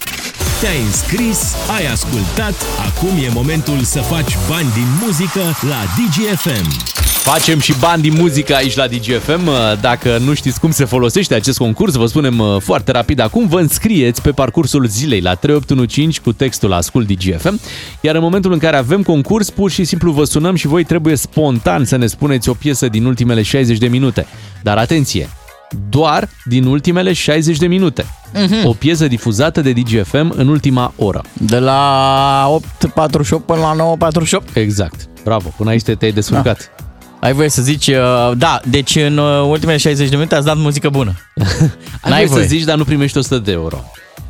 [0.62, 2.54] Te-ai înscris, ai ascultat,
[2.88, 6.92] acum e momentul să faci bani din muzică la DGFM.
[7.04, 9.50] Facem și bani din muzică aici la DGFM.
[9.82, 13.48] Dacă nu știți cum se folosește acest concurs, vă spunem uh, foarte rapid acum.
[13.48, 17.60] Vă înscrieți pe parcursul zilei la 3815 cu textul Ascult DGFM.
[18.02, 21.16] Iar în momentul în care avem concurs, pur și simplu vă sunăm și voi trebuie
[21.16, 24.26] spontan să ne spuneți o piesă din ultimele 60 de minute.
[24.64, 25.30] Dar atenție!
[25.90, 28.06] Doar din ultimele 60 de minute.
[28.34, 28.66] Mhm.
[28.68, 31.22] O piesă difuzată de DGFM în ultima oră.
[31.34, 34.54] De la 8.48 până la 9.48?
[34.54, 35.08] Exact.
[35.24, 36.72] Bravo, până aici te- te-ai descurcat.
[37.20, 40.58] Ai voie să zici, uh, da, deci în uh, ultimele 60 de minute ați dat
[40.58, 41.14] muzică bună.
[42.02, 43.84] Ai voie să zici, dar nu primești 100 de euro.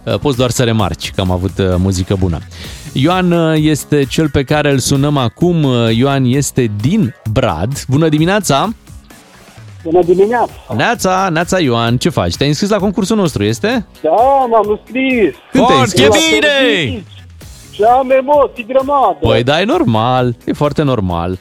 [0.04, 2.40] Uh, Poți doar să remarci că am avut uh, muzică bună.
[2.92, 5.64] Ioan uh, este cel pe care îl sunăm acum.
[5.64, 7.84] Uh, Ioan este din Brad.
[7.88, 8.70] Bună dimineața!
[9.84, 10.52] Bună dimineața!
[10.76, 12.36] Neața, Neața Ioan, ce faci?
[12.36, 13.86] Te-ai înscris la concursul nostru, este?
[14.02, 14.10] Da,
[14.50, 15.36] m-am înscris!
[15.52, 16.30] Când te-ai Foarte înscris?
[16.40, 17.04] bine!
[17.72, 19.18] Și am emoții grămadă!
[19.22, 21.38] Păi da, e normal, e foarte normal.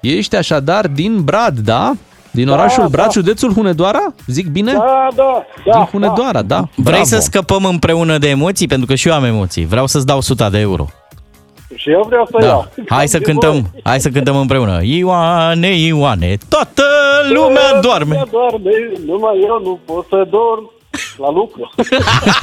[0.00, 1.92] Ești așadar din Brad, da?
[2.30, 2.88] Din Da, orașul da.
[2.88, 4.14] Brad, județul Hunedoara?
[4.26, 4.72] Zic bine?
[4.72, 5.72] Da, da, da.
[5.72, 6.56] din Hunedoara, da.
[6.56, 7.04] Vrei Bravo.
[7.04, 8.66] să scăpăm împreună de emoții?
[8.66, 9.64] Pentru că și eu am emoții.
[9.66, 10.86] Vreau să-ți dau 100 de euro.
[11.74, 12.46] Și eu vreau să Da.
[12.46, 12.68] iau.
[12.88, 14.78] Hai să De cântăm, hai să cântăm împreună.
[14.82, 16.82] Ioane, Ioane, toată
[17.26, 17.36] voi.
[17.36, 18.14] lumea doarme.
[18.14, 18.70] Lumea doarme,
[19.06, 20.70] numai eu nu pot să dorm
[21.16, 21.70] la lucru.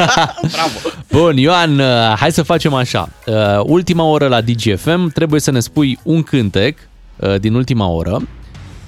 [1.11, 1.86] Bun, Ioan, uh,
[2.19, 3.09] hai să facem așa.
[3.27, 6.77] Uh, Ultima oră la DGFM, trebuie să ne spui un cântec
[7.19, 8.17] uh, din ultima oră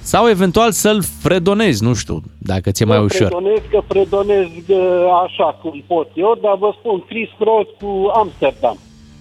[0.00, 3.28] sau eventual să-l fredonezi, nu știu, dacă ți-e mai Eu ușor.
[3.28, 4.78] Predonez că predonez uh,
[5.24, 8.78] așa cum pot eu, dar vă spun Chris Cross cu Amsterdam.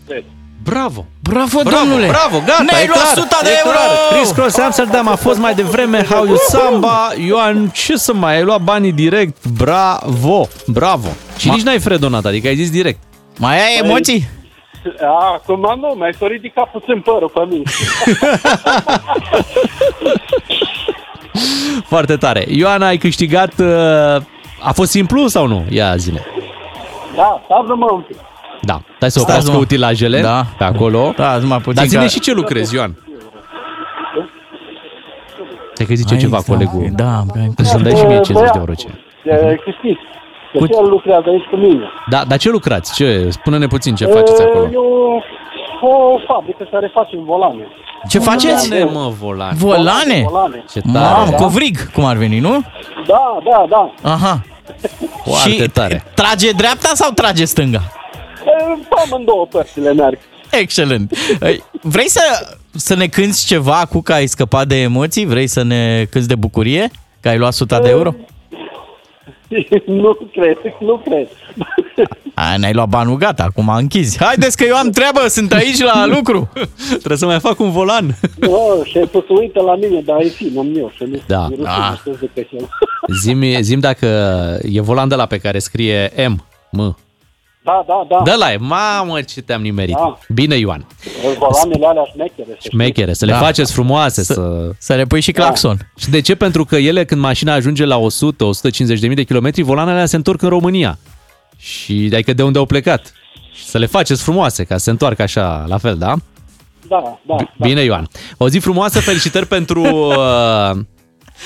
[0.08, 0.24] Cred.
[0.64, 1.06] Bravo!
[1.22, 2.08] Bravo, Bravo, domnule!
[2.08, 3.78] bravo, gata, Ne-ai e luat clar, 100 de e euro!
[3.78, 4.20] clar.
[4.20, 7.10] Chris Cross Amsterdam a fost mai devreme How You Samba.
[7.26, 9.46] Ioan, ce să mai, ai luat banii direct.
[9.48, 11.08] Bravo, bravo.
[11.38, 13.00] Și Ma- nici n-ai fredonat, adică ai zis direct.
[13.38, 14.30] Mai ai emoții?
[15.34, 17.64] Acum nu, mai s-a ridicat puțin părul pe mine.
[21.88, 22.46] Foarte tare.
[22.50, 23.54] Ioana, ai câștigat...
[23.60, 24.22] uh,
[24.64, 25.66] A fost simplu sau nu?
[25.70, 26.26] Ia zile.
[27.16, 28.18] Da, stați-mă un pic.
[28.62, 29.58] Da, stai să Stai oprească mă.
[29.58, 30.46] utilajele Da.
[30.58, 31.14] pe acolo.
[31.18, 32.96] Da, numai puțin Dar zine ca- și ce lucrezi, Ioan.
[35.74, 36.60] Cred că zice Ai, ceva exact.
[36.60, 36.90] colegul.
[36.96, 37.24] Da,
[37.64, 38.74] Să-mi dai și mie 50 de euro.
[38.74, 38.88] Ce?
[39.24, 39.98] E, Cristi,
[40.52, 41.86] că și el lucrează aici cu mine.
[42.10, 42.94] Da, dar ce lucrați?
[42.94, 43.28] Ce?
[43.30, 44.68] Spune-ne puțin ce faceți E, acolo.
[44.74, 45.22] Eu
[45.82, 47.68] o fabrică care face volane.
[48.10, 48.68] Ce faceți?
[48.70, 49.54] Volane, mă, volane.
[49.58, 50.26] Volane?
[50.30, 50.64] Volane.
[50.72, 50.98] Ce tare.
[51.14, 51.36] Mamă, da.
[51.36, 52.62] covrig, cum ar veni, nu?
[53.08, 53.92] Da, da, da.
[54.12, 54.42] Aha.
[55.24, 56.04] Foarte și tare.
[56.16, 57.82] trage dreapta sau trage stânga?
[58.46, 60.18] E, Pe amândouă părțile merg.
[60.52, 61.14] Excelent.
[61.42, 62.22] Ei, Vrei să,
[62.76, 65.26] să ne cânti ceva cu că ai scăpat de emoții?
[65.26, 66.90] Vrei să ne cânti de bucurie?
[67.20, 68.16] Că ai luat 100 de euro?
[69.86, 71.28] nu cred, nu cred.
[72.34, 74.24] A, ne-ai luat banul, gata, acum închizi.
[74.24, 76.50] Haideți că eu am treabă, sunt aici la lucru.
[76.98, 78.16] Trebuie să mai fac un volan.
[78.40, 81.48] Nu, șeful se uită la mine, dar e fin, am eu, să nu Da.
[81.58, 81.94] nu Ah.
[82.00, 82.70] știu de pe el.
[83.22, 84.08] Zim, zim dacă
[84.64, 86.46] e volan de la pe care scrie M.
[86.72, 86.98] M.
[87.64, 88.22] Da, da, da.
[88.24, 88.58] Da, la e.
[88.58, 89.96] Mamă, ce te-am nimerit.
[89.96, 90.18] Da.
[90.34, 90.86] Bine, Ioan.
[91.38, 92.48] Volanele alea șmechere.
[92.50, 92.70] să știi.
[92.70, 93.38] Șmechere, să le Da.
[93.38, 94.24] faceți frumoase.
[94.24, 94.70] Să...
[94.78, 95.92] Să le pui și claxon.
[95.98, 96.36] Și de ce?
[96.36, 100.16] Pentru că ele, când mașina ajunge la 100-150 de mii de kilometri, volanele alea se
[100.16, 100.98] întorc în România.
[101.58, 103.14] Și adică de unde au plecat.
[103.54, 106.14] Și să le faceți frumoase, ca să se întoarcă așa, la fel, da?
[106.88, 107.36] Da, da.
[107.60, 108.08] Bine, Ioan.
[108.38, 109.82] O zi frumoasă, felicitări pentru...
[109.84, 110.72] Uh,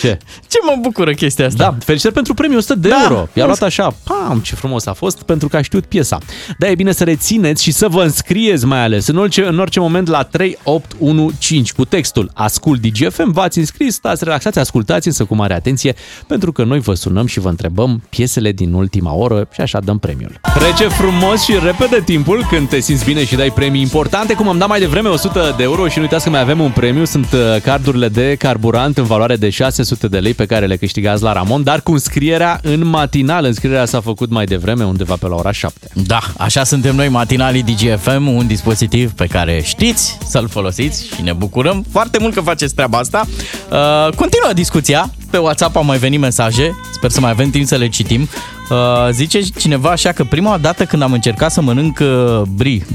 [0.01, 0.17] ce?
[0.47, 1.63] Ce mă bucură chestia asta?
[1.63, 2.99] Da, felicitări pentru premiul 100 de Da.
[3.03, 3.27] euro.
[3.33, 6.17] I-a luat așa, pam, ce frumos a fost, pentru că a știut piesa.
[6.57, 9.79] Da, e bine să rețineți și să vă înscrieți mai ales în orice, în orice
[9.79, 15.53] moment la 3815 cu textul Ascult DGFM, v-ați înscris, stați relaxați, ascultați însă cu mare
[15.53, 15.95] atenție,
[16.27, 19.97] pentru că noi vă sunăm și vă întrebăm piesele din ultima oră și așa dăm
[19.99, 20.39] premiul.
[20.55, 24.57] Trece frumos și repede timpul când te simți bine și dai premii importante, cum am
[24.57, 27.27] dat mai devreme 100 de euro și nu uitați că mai avem un premiu, sunt
[27.33, 31.33] uh, cardurile de carburant în valoare de 600 de lei pe care le câștigați la
[31.33, 33.45] Ramon, dar cu înscrierea în matinal.
[33.45, 35.87] Înscrierea s-a făcut mai devreme, undeva pe la ora 7.
[35.93, 41.33] Da, așa suntem noi matinalii DGFM, un dispozitiv pe care știți să-l folosiți și ne
[41.33, 43.25] bucurăm foarte mult că faceți treaba asta.
[43.71, 47.75] Uh, continuă discuția, pe WhatsApp au mai venit mesaje, sper să mai avem timp să
[47.75, 48.29] le citim.
[48.69, 48.77] Uh,
[49.11, 52.85] zice cineva așa că prima dată când am încercat să mănânc uh, brie,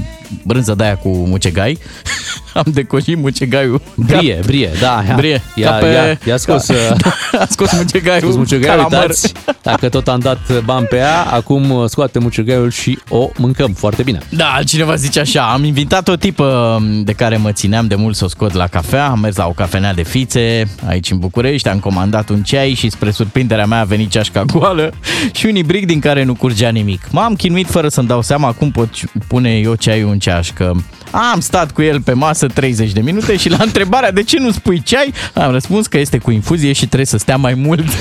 [0.43, 1.77] brânză de aia cu mucegai,
[2.53, 3.81] am decoșit mucegaiul.
[3.95, 5.03] Brie, brie, da.
[5.07, 5.85] Ia, Brie, Ia, ca pe...
[5.85, 8.99] ia, ia scos, ca, uh, a scos mucegaiul, scos mucegaiul, calamar.
[9.01, 9.31] uitați,
[9.61, 14.03] dacă tot am dat bani pe ea, acum uh, scoate mucegaiul și o mâncăm foarte
[14.03, 14.19] bine.
[14.29, 18.25] Da, cineva zice așa, am invitat o tipă de care mă țineam de mult să
[18.25, 21.79] o scot la cafea, am mers la o cafenea de fițe aici în București, am
[21.79, 24.93] comandat un ceai și spre surprinderea mea a venit ceașca goală
[25.37, 27.01] și un ibric din care nu curgea nimic.
[27.11, 28.89] M-am chinuit fără să-mi dau seama cum pot
[29.27, 30.83] pune eu ceaiul în ceașcă.
[31.11, 34.51] Am stat cu el pe masă 30 de minute și la întrebarea de ce nu
[34.51, 37.85] spui ceai, am răspuns că este cu infuzie și trebuie să stea mai mult.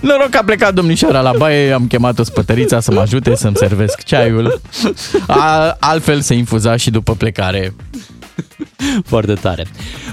[0.00, 3.56] Noroc că a plecat domnișoara la baie, am chemat o spătărița să mă ajute să-mi
[3.56, 4.60] servesc ceaiul.
[5.26, 7.74] A, altfel se infuza și după plecare.
[9.04, 9.66] Foarte tare.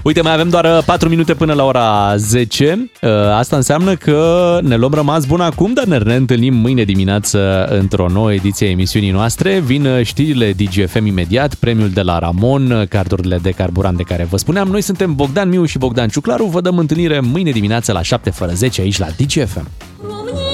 [0.03, 2.91] Uite, mai avem doar 4 minute până la ora 10.
[3.01, 8.07] Uh, Asta înseamnă că ne luăm rămas bun acum, dar ne reîntâlnim mâine dimineață într-o
[8.09, 9.59] nouă ediție a emisiunii noastre.
[9.59, 14.67] Vin știrile DGFM imediat, premiul de la Ramon, cardurile de carburant de care vă spuneam.
[14.67, 16.45] Noi suntem Bogdan Miu și Bogdan Ciuclaru.
[16.45, 19.67] Vă dăm întâlnire mâine dimineață la 7 fără 10 aici la DGFM.
[20.01, 20.48] Când-i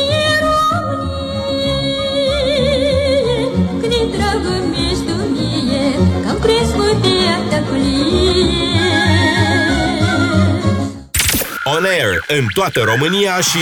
[11.85, 13.59] air în toată România și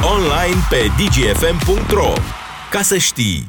[0.00, 2.12] online pe dgfm.ro.
[2.70, 3.46] Ca să știi!